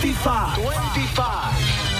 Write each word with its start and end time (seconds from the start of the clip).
25. 0.00 0.54
25. 0.56 1.26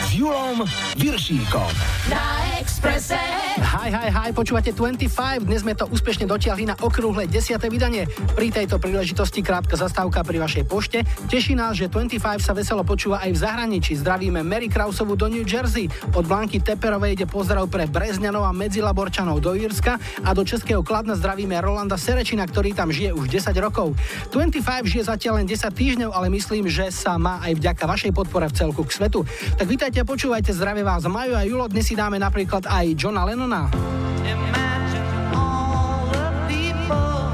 S 0.07 0.14
Julom 0.14 0.62
Viršíkom. 0.96 1.67
Na 2.11 2.59
Expresse. 2.61 3.48
Hi, 3.59 3.91
hi, 3.91 4.07
hi, 4.15 4.31
počúvate 4.31 4.71
25, 4.71 5.43
dnes 5.43 5.67
sme 5.67 5.75
to 5.75 5.91
úspešne 5.91 6.30
dotiahli 6.30 6.71
na 6.71 6.79
okrúhle 6.79 7.27
10. 7.27 7.59
vydanie. 7.67 8.07
Pri 8.39 8.55
tejto 8.55 8.79
príležitosti 8.79 9.43
krátka 9.43 9.75
zastávka 9.75 10.23
pri 10.23 10.39
vašej 10.39 10.62
pošte. 10.62 11.03
Teší 11.27 11.59
nás, 11.59 11.75
že 11.75 11.91
25 11.91 12.39
sa 12.39 12.55
veselo 12.55 12.86
počúva 12.86 13.18
aj 13.18 13.35
v 13.35 13.39
zahraničí. 13.43 13.99
Zdravíme 13.99 14.46
Mary 14.46 14.71
Krausovu 14.71 15.18
do 15.18 15.27
New 15.27 15.43
Jersey. 15.43 15.91
Od 16.14 16.23
Blanky 16.23 16.63
Teperovej 16.63 17.18
ide 17.18 17.27
pozdrav 17.27 17.67
pre 17.67 17.91
Brezňanov 17.91 18.46
a 18.46 18.55
Medzilaborčanov 18.55 19.43
do 19.43 19.59
Írska 19.59 19.99
a 20.22 20.31
do 20.31 20.46
Českého 20.46 20.86
Kladna 20.86 21.18
zdravíme 21.18 21.59
Rolanda 21.59 21.99
Serečina, 21.99 22.46
ktorý 22.46 22.79
tam 22.79 22.95
žije 22.95 23.11
už 23.11 23.27
10 23.27 23.59
rokov. 23.59 23.99
25 24.31 24.86
žije 24.86 25.03
zatiaľ 25.11 25.43
len 25.43 25.50
10 25.50 25.67
týždňov, 25.67 26.14
ale 26.14 26.31
myslím, 26.31 26.71
že 26.71 26.95
sa 26.95 27.18
má 27.18 27.43
aj 27.43 27.59
vďaka 27.59 27.85
vašej 27.90 28.13
podpore 28.14 28.46
v 28.46 28.54
celku 28.54 28.86
k 28.86 28.95
svetu. 28.95 29.27
Tak 29.59 29.67
vítajte 29.67 30.07
počúvajte, 30.07 30.54
zdravie 30.54 30.86
vás 30.86 31.11
Maju 31.11 31.35
a 31.35 31.43
Julo. 31.43 31.67
Dnes 31.67 31.90
si 31.90 31.99
dáme 31.99 32.22
napríklad 32.22 32.62
aj 32.70 32.95
Johna 32.95 33.27
Lennona. 33.48 33.70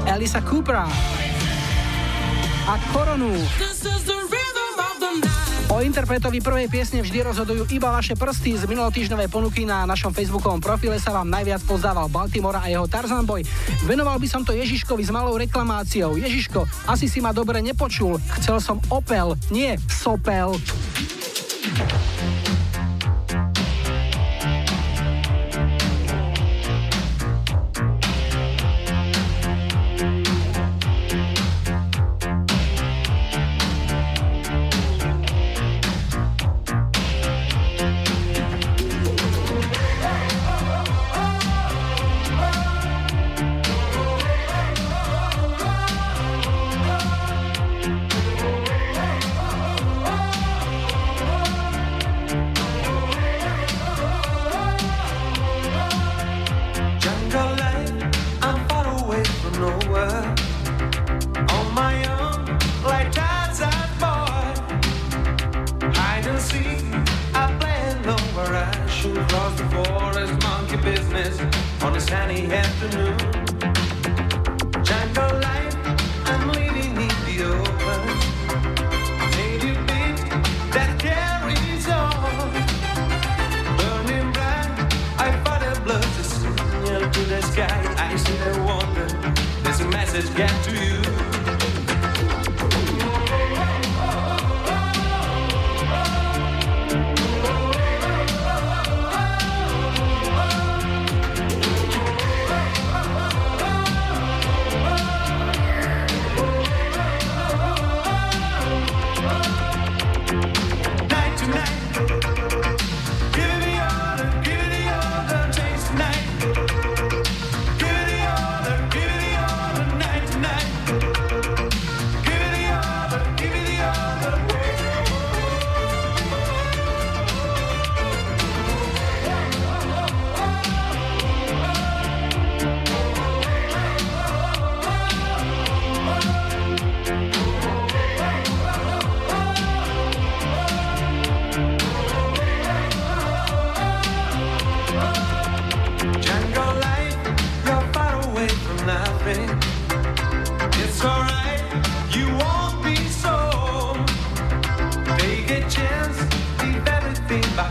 Elisa 0.07 0.39
Coopera 0.39 0.87
a 2.65 2.75
Koronu. 2.95 3.35
O 5.65 5.83
interpretovi 5.83 6.39
prvej 6.39 6.71
piesne 6.71 7.03
vždy 7.03 7.19
rozhodujú 7.19 7.67
iba 7.67 7.91
vaše 7.91 8.15
prsty. 8.15 8.55
Z 8.55 8.63
minulotýždňovej 8.63 9.27
ponuky 9.27 9.67
na 9.67 9.83
našom 9.83 10.15
facebookovom 10.15 10.63
profile 10.63 10.95
sa 11.03 11.11
vám 11.11 11.27
najviac 11.27 11.59
pozdával 11.67 12.07
Baltimora 12.07 12.63
a 12.63 12.71
jeho 12.71 12.87
Tarzan 12.87 13.27
Boy. 13.27 13.43
Venoval 13.83 14.15
by 14.15 14.27
som 14.31 14.47
to 14.47 14.55
Ježiškovi 14.55 15.03
s 15.03 15.11
malou 15.11 15.35
reklamáciou. 15.35 16.15
Ježiško, 16.15 16.63
asi 16.87 17.11
si 17.11 17.19
ma 17.19 17.35
dobre 17.35 17.59
nepočul. 17.59 18.23
Chcel 18.39 18.63
som 18.63 18.79
Opel, 18.87 19.35
nie 19.51 19.75
Sopel. 19.91 20.55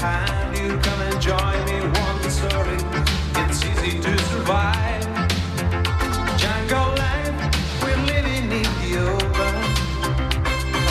hand. 0.04 0.56
You 0.56 0.78
come 0.78 1.00
and 1.09 1.20
join 1.20 1.59
me 1.69 1.78
once 2.00 2.34
story. 2.41 2.78
it's 3.42 3.60
easy 3.70 4.00
to 4.00 4.12
survive. 4.31 5.04
Jungle 6.42 6.91
life, 7.04 7.37
we're 7.82 8.03
living 8.12 8.47
in 8.60 8.69
the 8.82 8.93
open. 9.12 9.54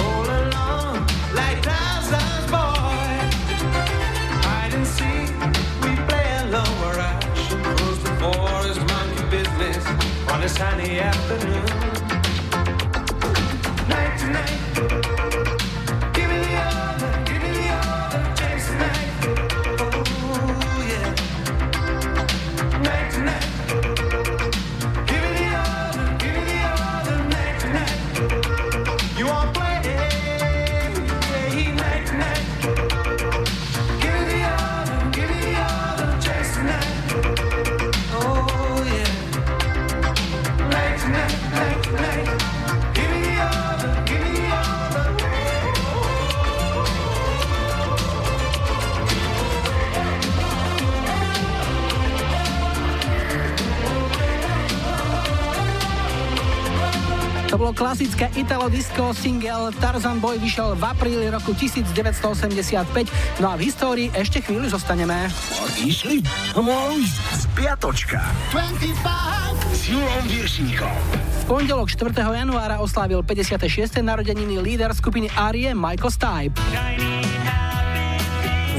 All 0.03 0.27
along, 0.41 0.95
like 1.39 1.59
Tarzan's 1.67 2.45
boy. 2.55 3.13
Hide 4.45 4.73
and 4.79 4.87
seek, 4.95 5.31
we 5.83 5.91
play 6.09 6.27
alone. 6.45 6.75
We're 6.81 6.99
action. 6.99 7.61
Rules 7.77 7.99
the 8.07 8.13
forest, 8.21 8.81
monkey 8.91 9.23
business 9.35 9.83
on 10.31 10.41
a 10.43 10.49
sunny 10.49 10.99
afternoon. 10.99 11.62
Klasické 57.73 58.29
Italo 58.37 58.69
Disco 58.69 59.11
single 59.11 59.73
Tarzan 59.81 60.21
Boy 60.21 60.37
vyšiel 60.37 60.77
v 60.77 60.83
apríli 60.85 61.27
roku 61.27 61.57
1985, 61.57 63.41
no 63.41 63.49
a 63.49 63.57
v 63.57 63.61
histórii 63.67 64.07
ešte 64.13 64.39
chvíľu 64.45 64.69
zostaneme. 64.71 65.27
Išli? 65.81 66.21
Spiatočka. 67.33 68.21
25 68.53 69.73
s 69.73 69.81
Julom 69.89 70.23
Viršíkom. 70.29 70.97
V 71.17 71.43
pondelok 71.49 71.89
4. 71.91 72.13
januára 72.13 72.79
oslávil 72.79 73.25
56. 73.25 73.99
narodeniny 73.99 74.61
líder 74.61 74.93
skupiny 74.95 75.27
Arie 75.33 75.73
Michael 75.75 76.13
Stipe. 76.13 76.57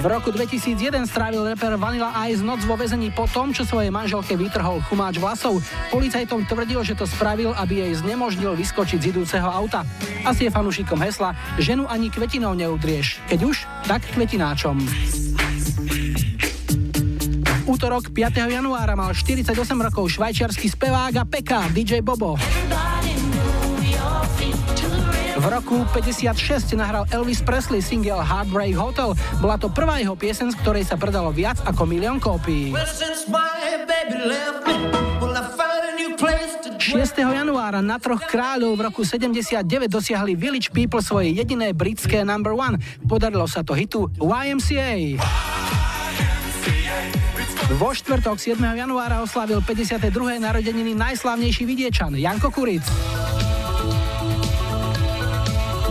V 0.04 0.12
roku 0.12 0.28
2001 0.28 1.08
strávil 1.08 1.40
reper 1.48 1.80
Vanilla 1.80 2.12
Ice 2.28 2.44
noc 2.44 2.60
vo 2.68 2.76
vezení 2.76 3.08
po 3.08 3.24
tom, 3.24 3.56
čo 3.56 3.64
svojej 3.64 3.88
manželke 3.88 4.36
vytrhol 4.36 4.84
chumáč 4.84 5.16
vlasov. 5.16 5.64
Policajtom 5.88 6.44
tvrdil, 6.44 6.84
že 6.84 6.92
to 6.92 7.08
spravil, 7.08 7.56
aby 7.56 7.80
jej 7.80 8.04
znemožnil 8.04 8.52
vyskočiť 8.52 9.00
z 9.00 9.08
idúceho 9.16 9.48
auta. 9.48 9.80
Asi 10.28 10.44
je 10.44 10.52
fanúšikom 10.52 11.00
hesla, 11.00 11.32
ženu 11.56 11.88
ani 11.88 12.12
kvetinou 12.12 12.52
neudrieš. 12.52 13.24
Keď 13.32 13.48
už, 13.48 13.64
tak 13.88 14.04
kvetináčom. 14.12 14.76
Útorok 17.64 18.12
5. 18.12 18.44
januára 18.44 18.92
mal 18.92 19.16
48 19.16 19.56
rokov 19.56 20.20
švajčiarsky 20.20 20.68
spevák 20.68 21.16
a 21.16 21.24
peka 21.24 21.72
DJ 21.72 22.04
Bobo. 22.04 22.36
V 25.44 25.52
roku 25.52 25.84
56 25.92 26.72
nahral 26.72 27.04
Elvis 27.12 27.44
Presley 27.44 27.84
single 27.84 28.24
Heartbreak 28.24 28.72
Hotel. 28.80 29.12
Bola 29.44 29.60
to 29.60 29.68
prvá 29.68 30.00
jeho 30.00 30.16
piesen, 30.16 30.48
z 30.48 30.56
ktorej 30.64 30.88
sa 30.88 30.96
predalo 30.96 31.28
viac 31.36 31.60
ako 31.68 31.84
milión 31.84 32.16
kópií. 32.16 32.72
6. 36.72 36.96
januára 37.20 37.84
na 37.84 38.00
troch 38.00 38.24
kráľov 38.24 38.72
v 38.72 38.80
roku 38.88 39.04
79 39.04 39.60
dosiahli 39.84 40.32
Village 40.32 40.72
People 40.72 41.04
svoje 41.04 41.36
jediné 41.36 41.76
britské 41.76 42.24
number 42.24 42.56
one. 42.56 42.80
Podarilo 43.04 43.44
sa 43.44 43.60
to 43.60 43.76
hitu 43.76 44.08
YMCA. 44.16 45.20
Vo 47.76 47.92
štvrtok 47.92 48.40
7. 48.40 48.56
januára 48.64 49.20
oslavil 49.20 49.60
52. 49.60 50.08
narodeniny 50.40 50.96
najslávnejší 50.96 51.68
vidiečan 51.68 52.16
Janko 52.16 52.48
Kuric. 52.48 52.88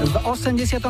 V 0.04 0.20
89. 0.20 0.84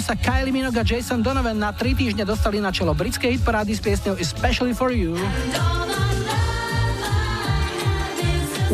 sa 0.00 0.16
Kylie 0.16 0.48
Minogue 0.48 0.80
a 0.80 0.84
Jason 0.88 1.20
Donovan 1.20 1.60
na 1.60 1.76
3 1.76 2.00
týždne 2.00 2.24
dostali 2.24 2.64
na 2.64 2.72
čelo 2.72 2.96
britskej 2.96 3.36
hitparády 3.36 3.76
s 3.76 3.80
piesňou 3.84 4.16
Especially 4.16 4.72
for 4.72 4.88
You. 4.88 5.20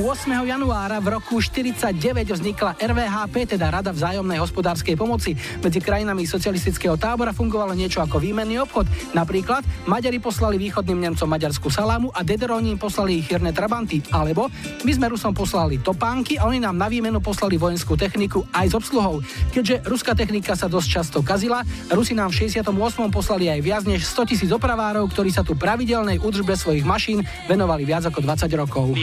8. 0.01 0.33
januára 0.49 0.97
v 0.97 1.13
roku 1.13 1.45
49 1.45 1.93
vznikla 2.33 2.73
RVHP, 2.81 3.53
teda 3.53 3.69
Rada 3.69 3.93
vzájomnej 3.93 4.41
hospodárskej 4.41 4.97
pomoci. 4.97 5.37
Medzi 5.61 5.77
krajinami 5.77 6.25
socialistického 6.25 6.97
tábora 6.97 7.37
fungovalo 7.37 7.77
niečo 7.77 8.01
ako 8.01 8.17
výmenný 8.17 8.65
obchod. 8.65 8.89
Napríklad 9.13 9.61
Maďari 9.85 10.17
poslali 10.17 10.57
východným 10.57 11.05
Nemcom 11.05 11.29
maďarskú 11.29 11.69
salámu 11.69 12.09
a 12.17 12.25
Dederoni 12.25 12.81
poslali 12.81 13.21
chýrne 13.21 13.53
trabanty. 13.53 14.01
Alebo 14.09 14.49
my 14.89 14.93
sme 14.97 15.13
Rusom 15.13 15.37
poslali 15.37 15.77
topánky 15.85 16.41
a 16.41 16.49
oni 16.49 16.65
nám 16.65 16.81
na 16.81 16.89
výmenu 16.89 17.21
poslali 17.21 17.61
vojenskú 17.61 17.93
techniku 18.01 18.41
aj 18.57 18.73
s 18.73 18.75
obsluhou. 18.81 19.21
Keďže 19.53 19.85
ruská 19.85 20.17
technika 20.17 20.57
sa 20.57 20.73
dosť 20.73 20.89
často 20.89 21.19
kazila, 21.21 21.61
Rusi 21.93 22.17
nám 22.17 22.33
v 22.33 22.49
68. 22.49 22.73
poslali 23.13 23.53
aj 23.53 23.61
viac 23.61 23.85
než 23.85 24.09
100 24.09 24.33
tisíc 24.33 24.49
opravárov, 24.49 25.13
ktorí 25.13 25.29
sa 25.29 25.45
tu 25.45 25.53
pravidelnej 25.61 26.25
údržbe 26.25 26.57
svojich 26.57 26.89
mašín 26.89 27.21
venovali 27.53 27.85
viac 27.85 28.09
ako 28.09 28.25
20 28.25 28.49
rokov. 28.57 28.97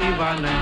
Ivane, 0.00 0.56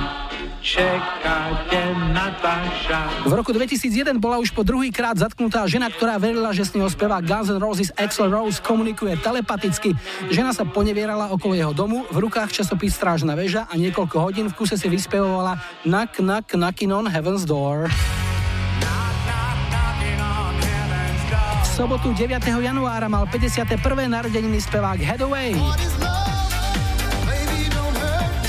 v 3.24 3.32
roku 3.32 3.48
2001 3.48 4.20
bola 4.20 4.36
už 4.36 4.52
po 4.52 4.60
druhý 4.60 4.92
krát 4.92 5.16
zatknutá 5.16 5.64
žena, 5.64 5.88
ktorá 5.88 6.20
verila, 6.20 6.52
že 6.52 6.68
s 6.68 6.76
ňou 6.76 6.84
spevá 6.92 7.24
Guns 7.24 7.48
N' 7.48 7.56
Roses 7.56 7.88
Axel 7.96 8.28
Rose 8.28 8.60
komunikuje 8.60 9.16
telepaticky. 9.24 9.96
Žena 10.28 10.52
sa 10.52 10.68
ponevierala 10.68 11.32
okolo 11.32 11.56
jeho 11.56 11.72
domu, 11.72 12.04
v 12.12 12.28
rukách 12.28 12.52
časopis 12.52 12.92
Strážna 12.92 13.32
väža 13.32 13.64
a 13.72 13.74
niekoľko 13.80 14.16
hodín 14.20 14.46
v 14.52 14.56
kuse 14.60 14.76
si 14.76 14.84
vyspevovala 14.92 15.56
Knock 15.88 16.20
Knock 16.20 16.52
Knockin' 16.52 16.92
on 16.92 17.08
Heaven's 17.08 17.48
Door. 17.48 17.88
V 21.64 21.66
sobotu 21.72 22.12
9. 22.12 22.36
januára 22.44 23.08
mal 23.08 23.24
51. 23.24 23.80
narodeniny 24.12 24.60
spevák 24.60 25.00
Headway. 25.00 25.56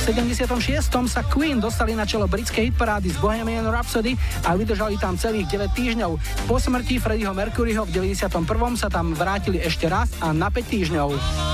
76. 0.02 0.58
sa 1.06 1.22
Queen 1.30 1.62
dostali 1.62 1.94
na 1.94 2.10
čelo 2.10 2.26
britskej 2.26 2.74
hitparády 2.74 3.14
z 3.14 3.22
Bohemian 3.22 3.70
Rhapsody 3.70 4.18
a 4.50 4.58
vydržali 4.58 4.98
tam 4.98 5.14
celých 5.14 5.46
9 5.54 5.78
týždňov. 5.78 6.12
Po 6.50 6.58
smrti 6.58 6.98
Freddieho 6.98 7.38
Mercuryho 7.38 7.86
v 7.86 8.10
91. 8.18 8.34
sa 8.82 8.90
tam 8.90 9.14
vrátili 9.14 9.62
ešte 9.62 9.86
raz 9.86 10.10
a 10.18 10.34
na 10.34 10.50
5 10.50 10.74
týždňov. 10.74 11.51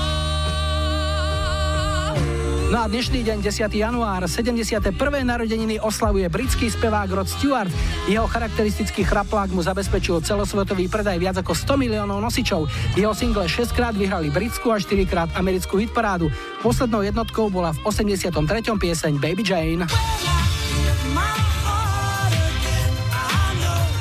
No 2.68 2.84
a 2.84 2.84
dnešný 2.84 3.24
deň, 3.24 3.40
10. 3.40 3.80
január, 3.80 4.28
71. 4.28 4.92
narodeniny 5.24 5.80
oslavuje 5.80 6.28
britský 6.28 6.68
spevák 6.68 7.08
Rod 7.08 7.24
Stewart. 7.24 7.72
Jeho 8.04 8.28
charakteristický 8.28 9.08
chraplák 9.08 9.48
mu 9.56 9.64
zabezpečil 9.64 10.20
celosvetový 10.20 10.84
predaj 10.84 11.16
viac 11.16 11.40
ako 11.40 11.56
100 11.56 11.80
miliónov 11.80 12.20
nosičov. 12.20 12.68
Jeho 12.92 13.16
single 13.16 13.48
6 13.48 13.72
krát 13.72 13.96
vyhrali 13.96 14.28
britskú 14.28 14.68
a 14.68 14.76
4 14.76 14.84
krát 15.08 15.32
americkú 15.32 15.80
hitparádu. 15.80 16.28
Poslednou 16.60 17.00
jednotkou 17.00 17.48
bola 17.48 17.72
v 17.72 17.88
83. 17.88 18.36
pieseň 18.76 19.12
Baby 19.16 19.48
Jane. 19.48 19.88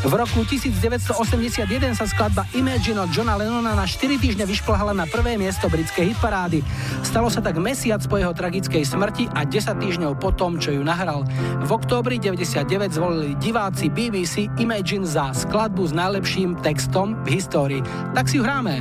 V 0.07 0.15
roku 0.15 0.47
1981 0.47 1.67
sa 1.91 2.07
skladba 2.07 2.47
Imagine 2.55 3.03
od 3.03 3.11
Johna 3.11 3.35
Lennona 3.35 3.75
na 3.75 3.83
4 3.83 4.15
týždne 4.15 4.47
vyšplhala 4.47 4.95
na 4.95 5.03
prvé 5.03 5.35
miesto 5.35 5.67
britskej 5.67 6.15
hitparády. 6.15 6.63
Stalo 7.03 7.27
sa 7.27 7.43
tak 7.43 7.59
mesiac 7.59 7.99
po 8.07 8.15
jeho 8.15 8.31
tragickej 8.31 8.87
smrti 8.87 9.27
a 9.35 9.43
10 9.43 9.67
týždňov 9.75 10.15
po 10.15 10.31
tom, 10.31 10.63
čo 10.63 10.71
ju 10.71 10.79
nahral. 10.79 11.27
V 11.59 11.69
októbri 11.75 12.23
99 12.23 12.95
zvolili 12.95 13.35
diváci 13.35 13.91
BBC 13.91 14.47
Imagine 14.63 15.03
za 15.03 15.35
skladbu 15.35 15.91
s 15.91 15.91
najlepším 15.91 16.55
textom 16.63 17.19
v 17.27 17.43
histórii. 17.43 17.83
Tak 18.15 18.31
si 18.31 18.39
ju 18.39 18.47
hráme. 18.47 18.79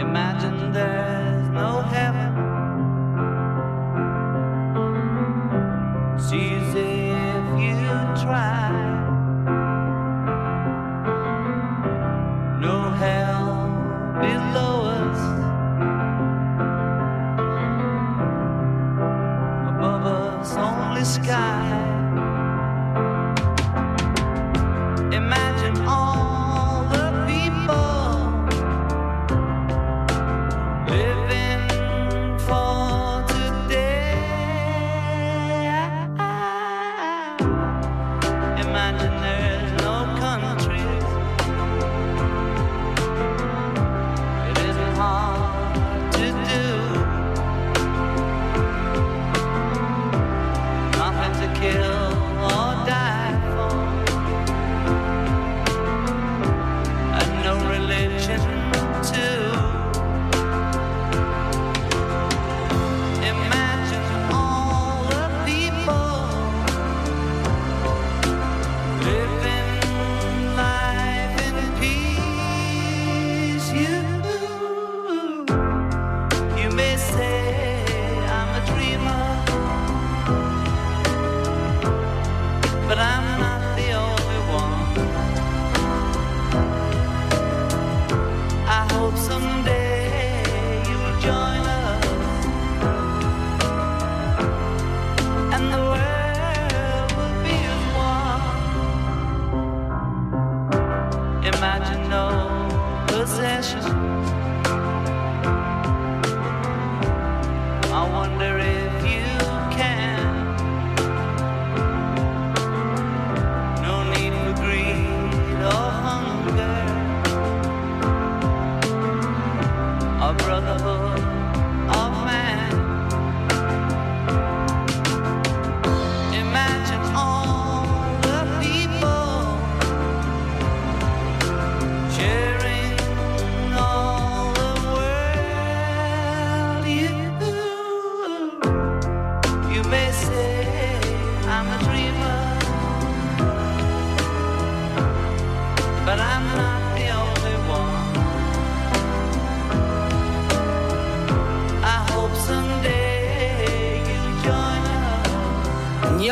Imagine 0.00 0.72
there's 0.72 1.52
no 1.52 1.84
if 7.60 7.76
you 7.84 7.98
try 8.16 8.79
no 12.60 12.90
hell 12.90 13.68
below 14.20 14.84
us. 14.84 15.20
Above 19.68 20.06
us, 20.06 20.56
only 20.56 21.04
sky. 21.04 21.79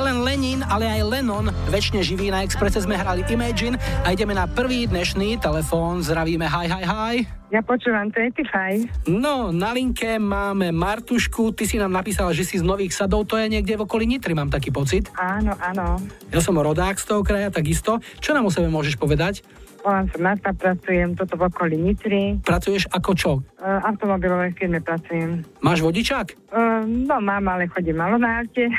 Nielen 0.08 0.24
Lenin, 0.24 0.60
ale 0.64 0.88
aj 0.88 1.04
Lennon, 1.04 1.52
väčšine 1.68 2.00
živý 2.00 2.32
na 2.32 2.40
Expresse 2.40 2.80
sme 2.80 2.96
hrali 2.96 3.28
Imagine 3.28 3.76
a 4.08 4.16
ideme 4.16 4.32
na 4.32 4.48
prvý 4.48 4.88
dnešný 4.88 5.36
telefón. 5.36 6.00
Zdravíme, 6.00 6.48
hi, 6.48 6.64
hi, 6.64 6.80
hi. 6.80 7.14
Ja 7.52 7.60
počúvam 7.60 8.08
25. 8.08 9.04
No, 9.04 9.52
na 9.52 9.76
linke 9.76 10.16
máme 10.16 10.72
Martušku, 10.72 11.52
ty 11.52 11.68
si 11.68 11.76
nám 11.76 11.92
napísala, 11.92 12.32
že 12.32 12.48
si 12.48 12.56
z 12.56 12.64
Nových 12.64 12.96
Sadov, 12.96 13.28
to 13.28 13.36
je 13.36 13.52
niekde 13.52 13.76
v 13.76 13.84
okolí 13.84 14.08
Nitry, 14.08 14.32
mám 14.32 14.48
taký 14.48 14.72
pocit. 14.72 15.12
Áno, 15.12 15.52
áno. 15.60 16.00
Ja 16.32 16.40
som 16.40 16.56
rodák 16.56 16.96
z 16.96 17.04
toho 17.04 17.20
kraja, 17.20 17.52
takisto. 17.52 18.00
Čo 18.24 18.32
nám 18.32 18.48
o 18.48 18.52
sebe 18.52 18.72
môžeš 18.72 18.96
povedať? 18.96 19.44
Volám 19.84 20.08
sa 20.08 20.18
Marta, 20.24 20.50
pracujem 20.56 21.20
toto 21.20 21.36
v 21.36 21.52
okolí 21.52 21.76
Nitry. 21.76 22.40
Pracuješ 22.40 22.88
ako 22.96 23.10
čo? 23.12 23.30
V 23.60 23.76
automobilovej 23.84 24.56
firme 24.56 24.80
pracujem. 24.80 25.44
Máš 25.60 25.84
vodičák? 25.84 26.32
Uh, 26.48 26.88
no 26.88 27.20
mám, 27.20 27.44
ale 27.44 27.68
chodím 27.68 28.00
malo 28.00 28.16
na 28.16 28.40
aute. 28.40 28.72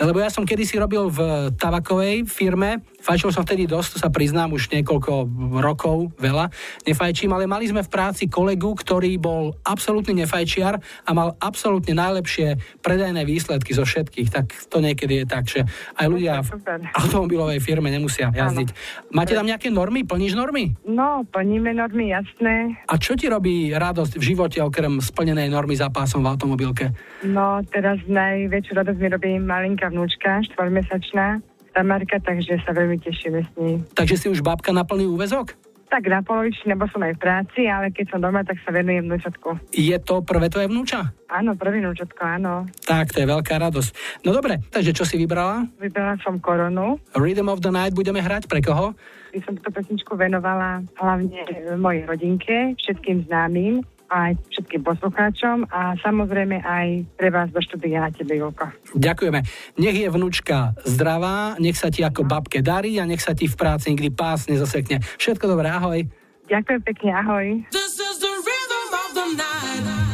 Lebo 0.00 0.16
ja 0.16 0.32
som 0.32 0.48
kedysi 0.48 0.80
robil 0.80 1.12
v 1.12 1.52
tabakovej 1.60 2.24
firme, 2.24 2.80
fajčil 3.00 3.32
som 3.32 3.42
vtedy 3.44 3.64
dosť, 3.66 3.96
to 3.96 3.98
sa 4.04 4.10
priznám, 4.12 4.52
už 4.52 4.70
niekoľko 4.70 5.26
rokov, 5.60 6.12
veľa, 6.20 6.52
nefajčím, 6.84 7.32
ale 7.32 7.48
mali 7.48 7.66
sme 7.66 7.82
v 7.84 7.90
práci 7.90 8.28
kolegu, 8.28 8.76
ktorý 8.76 9.16
bol 9.16 9.56
absolútny 9.64 10.24
nefajčiar 10.24 10.78
a 10.80 11.10
mal 11.10 11.34
absolútne 11.40 11.96
najlepšie 11.96 12.80
predajné 12.84 13.24
výsledky 13.24 13.72
zo 13.72 13.88
všetkých, 13.88 14.28
tak 14.28 14.46
to 14.68 14.78
niekedy 14.78 15.24
je 15.24 15.26
tak, 15.26 15.44
že 15.48 15.64
aj 15.96 16.06
ľudia 16.06 16.44
v 16.44 16.50
automobilovej 16.94 17.60
firme 17.64 17.88
nemusia 17.88 18.30
jazdiť. 18.30 18.68
Máte 19.10 19.34
tam 19.34 19.48
nejaké 19.48 19.72
normy? 19.72 20.04
Plníš 20.04 20.36
normy? 20.36 20.76
No, 20.86 21.24
plníme 21.28 21.72
normy, 21.74 22.12
jasné. 22.12 22.78
A 22.86 22.94
čo 23.00 23.16
ti 23.16 23.26
robí 23.26 23.72
radosť 23.72 24.16
v 24.20 24.24
živote 24.34 24.58
okrem 24.60 25.00
splnenej 25.00 25.48
normy 25.48 25.74
za 25.76 25.88
pásom 25.88 26.22
v 26.24 26.30
automobilke? 26.30 26.92
No, 27.24 27.60
teraz 27.68 28.00
najväčšiu 28.06 28.72
radosť 28.76 28.98
mi 29.00 29.08
robí 29.08 29.30
malinká 29.40 29.88
vnúčka, 29.92 30.40
štvormesačná, 30.52 31.42
Tamarka, 31.70 32.18
takže 32.18 32.58
sa 32.66 32.74
veľmi 32.74 32.98
tešíme 32.98 33.40
s 33.46 33.50
ní. 33.56 33.82
Takže 33.94 34.16
si 34.18 34.26
už 34.26 34.42
babka 34.42 34.74
na 34.74 34.82
plný 34.82 35.06
úvezok? 35.06 35.54
Tak 35.90 36.06
na 36.06 36.22
polovičný, 36.22 36.78
lebo 36.78 36.86
som 36.86 37.02
aj 37.02 37.18
v 37.18 37.22
práci, 37.22 37.60
ale 37.66 37.90
keď 37.90 38.14
som 38.14 38.22
doma, 38.22 38.46
tak 38.46 38.62
sa 38.62 38.70
venujem 38.70 39.10
vnúčatku. 39.10 39.58
Je 39.74 39.98
to 39.98 40.22
prvé 40.22 40.46
tvoje 40.46 40.70
vnúča? 40.70 41.10
Áno, 41.26 41.58
prvý 41.58 41.82
vnúčatko, 41.82 42.22
áno. 42.22 42.70
Tak, 42.86 43.10
to 43.10 43.18
je 43.18 43.26
veľká 43.26 43.58
radosť. 43.58 44.22
No 44.22 44.30
dobre, 44.30 44.62
takže 44.70 44.94
čo 44.94 45.02
si 45.02 45.18
vybrala? 45.18 45.66
Vybrala 45.82 46.14
som 46.22 46.38
koronu. 46.38 47.02
Rhythm 47.18 47.50
of 47.50 47.58
the 47.58 47.74
Night 47.74 47.98
budeme 47.98 48.22
hrať 48.22 48.46
pre 48.46 48.62
koho? 48.62 48.94
By 49.34 49.38
som 49.42 49.58
túto 49.58 49.70
pesničku 49.74 50.14
venovala 50.14 50.86
hlavne 50.94 51.42
mojej 51.74 52.06
rodinke, 52.06 52.78
všetkým 52.78 53.26
známym, 53.26 53.82
aj 54.10 54.34
všetkým 54.50 54.82
poslucháčom 54.82 55.70
a 55.70 55.94
samozrejme 56.02 56.58
aj 56.60 57.06
pre 57.14 57.30
vás 57.30 57.48
do 57.54 57.62
štúdia 57.62 58.10
a 58.10 58.12
tebe, 58.12 58.34
Julko. 58.34 58.66
Ďakujeme. 58.98 59.40
Nech 59.78 59.96
je 59.96 60.08
vnúčka 60.10 60.74
zdravá, 60.82 61.54
nech 61.62 61.78
sa 61.78 61.88
ti 61.94 62.02
ako 62.02 62.26
babke 62.26 62.58
darí 62.58 62.98
a 62.98 63.06
nech 63.06 63.22
sa 63.22 63.32
ti 63.32 63.46
v 63.46 63.54
práci 63.54 63.94
nikdy 63.94 64.10
pás 64.10 64.50
nezasekne. 64.50 64.98
Všetko 65.22 65.46
dobré, 65.46 65.70
ahoj. 65.70 66.02
Ďakujem 66.50 66.80
pekne, 66.82 67.10
ahoj. 67.14 67.46
This 67.70 67.94
is 67.94 68.18
the 68.18 68.34
rhythm 68.34 68.86
of 68.90 69.10
the 69.14 69.26
night. 69.38 70.09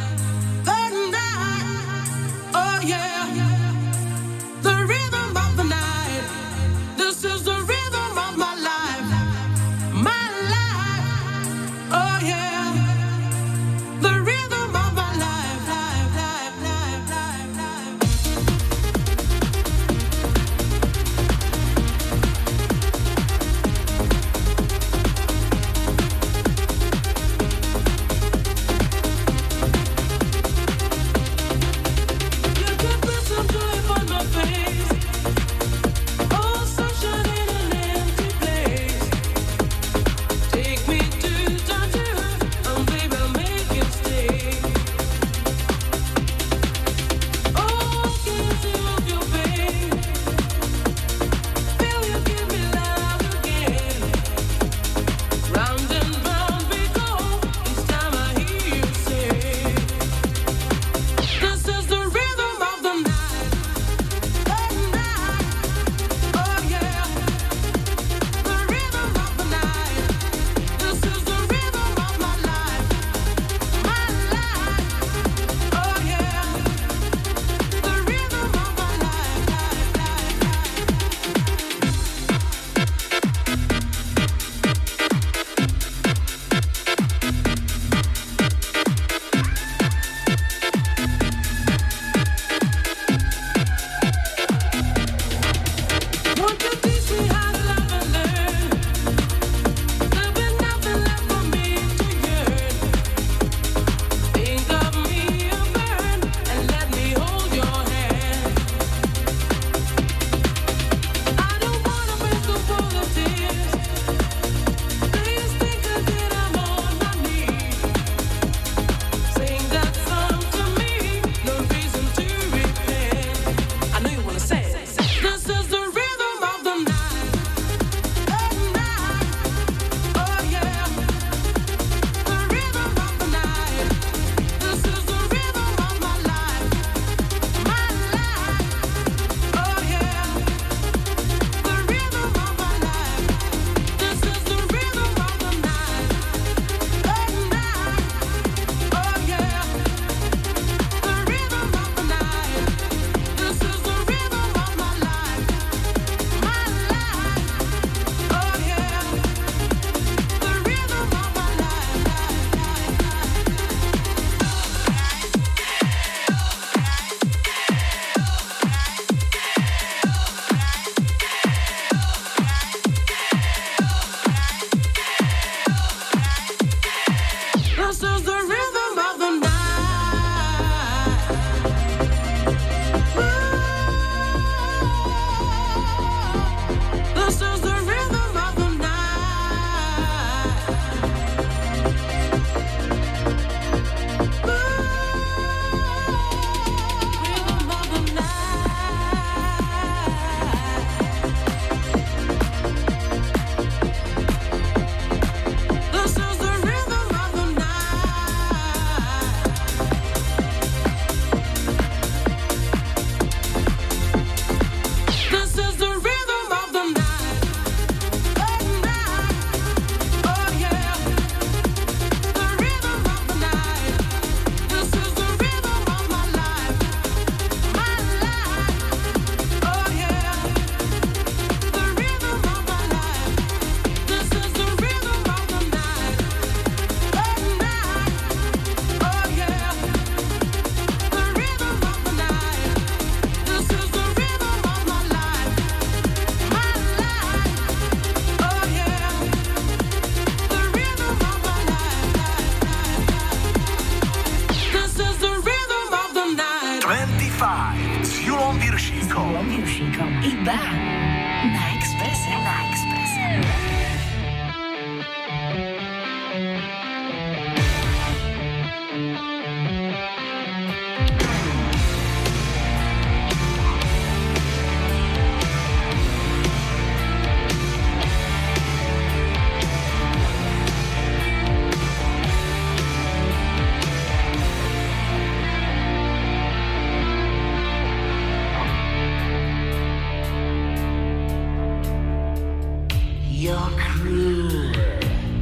cruel 293.75 294.71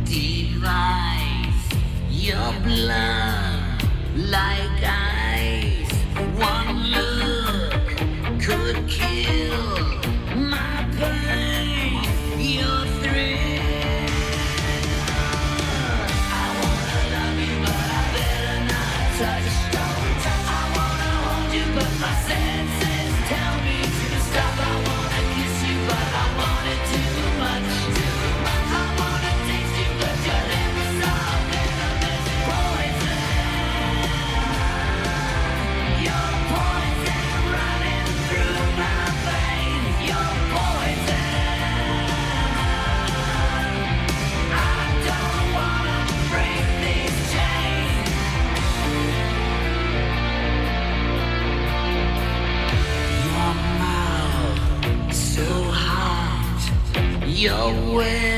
device. 0.05 1.69
Your 2.09 2.53
blood. 2.63 3.14
your 57.45 57.95
way. 57.95 58.34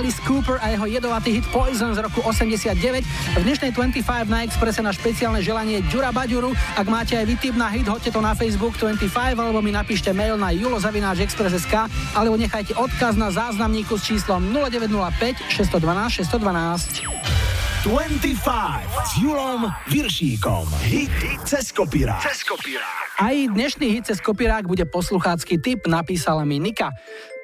Alice 0.00 0.24
Cooper 0.24 0.56
a 0.64 0.72
jeho 0.72 0.88
jedovatý 0.88 1.28
hit 1.36 1.46
Poison 1.52 1.92
z 1.92 2.00
roku 2.00 2.24
89. 2.24 3.04
V 3.36 3.42
dnešnej 3.44 3.68
25 3.76 4.32
na 4.32 4.48
Expresse 4.48 4.80
na 4.80 4.96
špeciálne 4.96 5.44
želanie 5.44 5.84
Ďura 5.92 6.08
Baďuru. 6.08 6.56
Ak 6.72 6.88
máte 6.88 7.20
aj 7.20 7.28
vytip 7.28 7.52
na 7.52 7.68
hit, 7.68 7.84
hoďte 7.84 8.16
to 8.16 8.24
na 8.24 8.32
Facebook 8.32 8.80
25 8.80 9.12
alebo 9.36 9.60
mi 9.60 9.76
napíšte 9.76 10.16
mail 10.16 10.40
na 10.40 10.56
julozavináčexpress.sk 10.56 11.92
alebo 12.16 12.40
nechajte 12.40 12.72
odkaz 12.80 13.20
na 13.20 13.28
záznamníku 13.28 14.00
s 14.00 14.08
číslom 14.08 14.40
0905 14.56 15.36
612 15.52 16.24
612. 16.24 17.04
25 17.84 18.40
s 19.04 19.10
Julom 19.20 19.68
Viršíkom. 19.84 20.64
Hit, 20.80 21.12
hit 21.12 21.44
cez 21.44 21.76
kopirák. 21.76 22.24
Aj 23.20 23.36
dnešný 23.36 24.00
hit 24.00 24.08
cez 24.08 24.16
kopirák 24.20 24.64
bude 24.64 24.88
posluchácky 24.88 25.60
tip, 25.60 25.84
napísala 25.84 26.48
mi 26.48 26.56
Nika. 26.56 26.88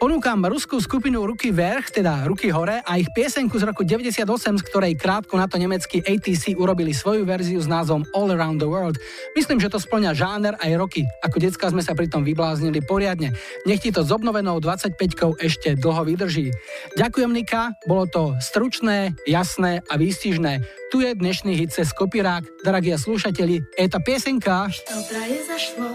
Ponúkam 0.02 0.42
ruskú 0.50 0.82
skupinu 0.82 1.22
Ruky 1.30 1.54
Verch, 1.54 1.94
teda 1.94 2.26
Ruky 2.26 2.50
hore 2.50 2.82
a 2.82 2.98
ich 2.98 3.06
piesenku 3.14 3.54
z 3.62 3.70
roku 3.70 3.86
98, 3.86 4.26
z 4.58 4.64
ktorej 4.66 4.98
krátko 4.98 5.38
na 5.38 5.46
to 5.46 5.62
nemecký 5.62 6.02
ATC 6.02 6.58
urobili 6.58 6.90
svoju 6.90 7.22
verziu 7.22 7.62
s 7.62 7.70
názvom 7.70 8.02
All 8.18 8.34
Around 8.34 8.66
the 8.66 8.66
World. 8.66 8.98
Myslím, 9.38 9.62
že 9.62 9.70
to 9.70 9.78
splňa 9.78 10.18
žáner 10.18 10.58
aj 10.58 10.74
roky. 10.74 11.06
Ako 11.22 11.38
decka 11.38 11.70
sme 11.70 11.86
sa 11.86 11.94
pritom 11.94 12.26
vybláznili 12.26 12.82
poriadne. 12.82 13.38
Nech 13.70 13.86
ti 13.86 13.94
to 13.94 14.02
s 14.02 14.10
obnovenou 14.10 14.58
25 14.58 14.98
ešte 15.38 15.78
dlho 15.78 16.02
vydrží. 16.02 16.50
Ďakujem 16.98 17.30
Nika, 17.38 17.78
bolo 17.86 18.10
to 18.10 18.34
stručné, 18.42 19.14
jasné 19.30 19.86
a 19.86 20.02
výstižné. 20.02 20.66
Tu 20.90 21.06
je 21.06 21.14
dnešný 21.14 21.54
hit 21.54 21.78
cez 21.78 21.94
kopirák. 21.94 22.66
Drahí 22.66 22.98
слушатели, 22.98 23.62
это 23.78 24.02
песенка. 24.02 24.66
Что 24.74 24.98
произошло? 25.14 25.94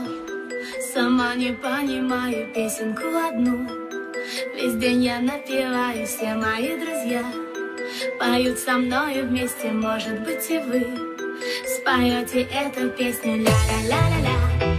Сама 0.94 1.34
не 1.34 1.52
понимаю 1.52 2.54
песенку 2.54 3.04
одну 3.28 3.89
Весь 4.55 4.75
день 4.75 5.03
я 5.03 5.19
напеваю, 5.19 6.05
все 6.07 6.33
мои 6.35 6.77
друзья 6.77 7.23
Поют 8.17 8.59
со 8.59 8.77
мной 8.77 9.23
вместе, 9.23 9.71
может 9.71 10.21
быть 10.21 10.49
и 10.49 10.57
вы 10.59 10.87
Споете 11.65 12.43
эту 12.43 12.89
песню. 12.91 13.37
Ля-ля-ля-ля-ля 13.37 14.70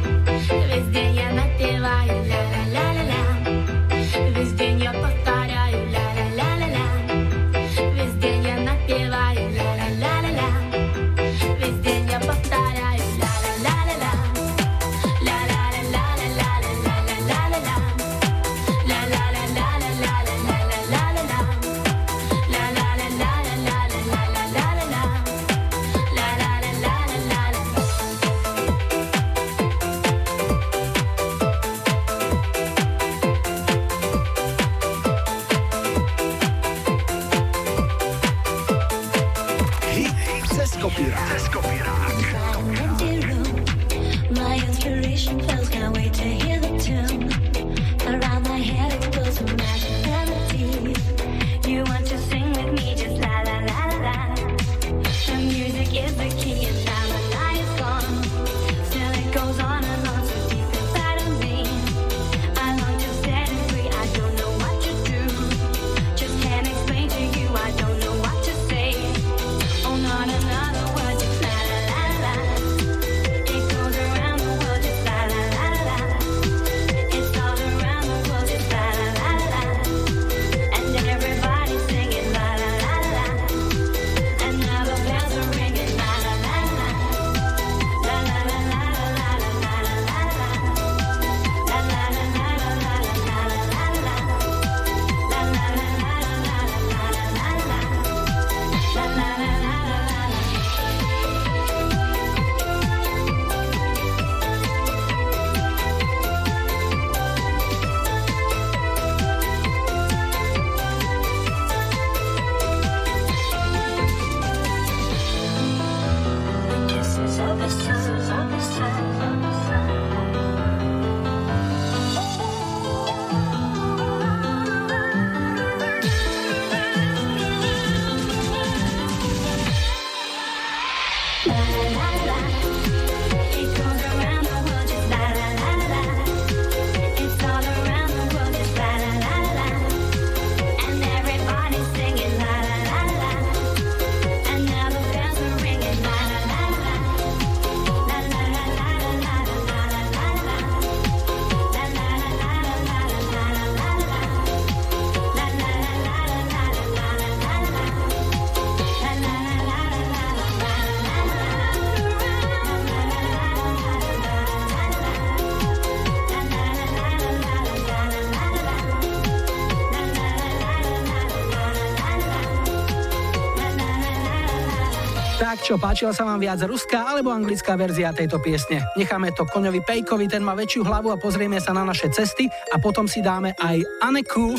Čo, 175.62 175.78
páčila 175.78 176.10
sa 176.10 176.26
vám 176.26 176.42
viac 176.42 176.58
ruská 176.66 177.06
alebo 177.06 177.30
anglická 177.30 177.78
verzia 177.78 178.10
tejto 178.10 178.42
piesne? 178.42 178.82
Necháme 178.98 179.30
to 179.30 179.46
koňovi 179.46 179.78
Pejkovi, 179.86 180.26
ten 180.26 180.42
má 180.42 180.58
väčšiu 180.58 180.82
hlavu 180.82 181.14
a 181.14 181.16
pozrieme 181.22 181.62
sa 181.62 181.70
na 181.70 181.86
naše 181.86 182.10
cesty 182.10 182.50
a 182.74 182.82
potom 182.82 183.06
si 183.06 183.22
dáme 183.22 183.54
aj 183.62 183.78
Aneku. 184.02 184.58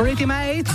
Pretty 0.00 0.24
Mates. 0.24 0.72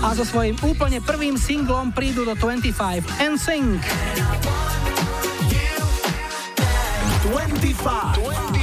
A 0.00 0.16
so 0.16 0.24
svojím 0.24 0.56
úplne 0.64 1.04
prvým 1.04 1.36
singlom 1.36 1.92
prídu 1.92 2.24
do 2.24 2.32
25 2.32 3.04
and 3.20 3.36
sing. 3.36 3.76
25. 7.28 8.16
25. 8.16 8.61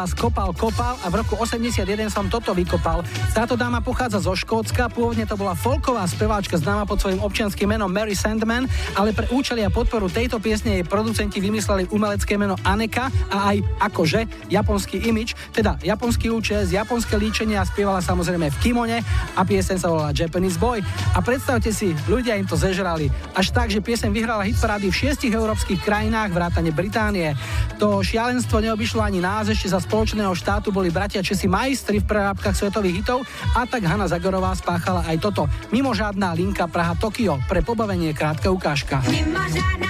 vás 0.00 0.16
kopal, 0.16 0.56
kopal 0.56 0.96
a 1.04 1.12
v 1.12 1.20
roku 1.20 1.36
81 1.36 1.84
som 2.08 2.24
toto 2.32 2.56
vykopal. 2.56 3.04
Táto 3.36 3.52
dáma 3.52 3.84
pochádza 3.84 4.24
zo 4.24 4.32
Škótska, 4.32 4.88
pôvodne 4.88 5.28
to 5.28 5.36
bola 5.36 5.52
folková 5.52 6.08
speváčka 6.08 6.56
známa 6.56 6.88
pod 6.88 7.04
svojím 7.04 7.20
občianským 7.20 7.68
menom 7.68 7.92
Mary 7.92 8.16
Sandman, 8.16 8.64
ale 8.96 9.12
pre 9.12 9.28
účely 9.28 9.60
a 9.60 9.68
podporu 9.68 10.08
tejto 10.08 10.40
piesne 10.40 10.80
jej 10.80 10.88
producenti 10.88 11.36
vymysleli 11.36 11.92
umelecké 11.92 12.40
meno 12.40 12.56
Aneka 12.64 13.12
a 13.28 13.52
aj 13.52 13.60
akože 13.92 14.20
japonský 14.48 15.04
imič, 15.04 15.36
teda 15.52 15.76
japonský 15.84 16.32
účes, 16.32 16.72
japonské 16.72 17.20
líčenie 17.20 17.60
a 17.60 17.68
spievala 17.68 18.00
samozrejme 18.00 18.48
v 18.48 18.60
kimone 18.64 19.04
a 19.36 19.40
pieseň 19.44 19.76
sa 19.84 19.92
volala 19.92 20.16
Japanese 20.16 20.56
Boy. 20.56 20.80
A 21.12 21.20
predstavte 21.20 21.76
si, 21.76 21.92
ľudia 22.08 22.40
im 22.40 22.48
to 22.48 22.56
zežrali. 22.56 23.12
Až 23.36 23.52
tak, 23.52 23.68
že 23.68 23.84
pieseň 23.84 24.16
vyhrala 24.16 24.48
hitparády 24.48 24.88
v 24.88 24.96
šiestich 24.96 25.36
európskych 25.36 25.84
krajinách, 25.84 26.32
vrátane 26.32 26.72
Británie. 26.72 27.36
To 27.80 28.04
šialenstvo 28.04 28.60
neobyšlo 28.60 29.00
ani 29.00 29.24
nás, 29.24 29.48
ešte 29.48 29.72
za 29.72 29.80
spoločného 29.80 30.36
štátu 30.36 30.68
boli 30.68 30.92
bratia 30.92 31.24
Česi 31.24 31.48
majstri 31.48 32.04
v 32.04 32.08
prerábkach 32.12 32.52
svetových 32.52 33.00
hitov 33.00 33.24
a 33.56 33.64
tak 33.64 33.88
Hanna 33.88 34.04
Zagorová 34.04 34.52
spáchala 34.52 35.00
aj 35.08 35.16
toto. 35.16 35.48
Mimožádná 35.72 36.36
linka 36.36 36.68
Praha-Tokio 36.68 37.40
pre 37.48 37.64
pobavenie 37.64 38.12
krátka 38.12 38.52
ukážka. 38.52 39.00
Mimožádna 39.08 39.89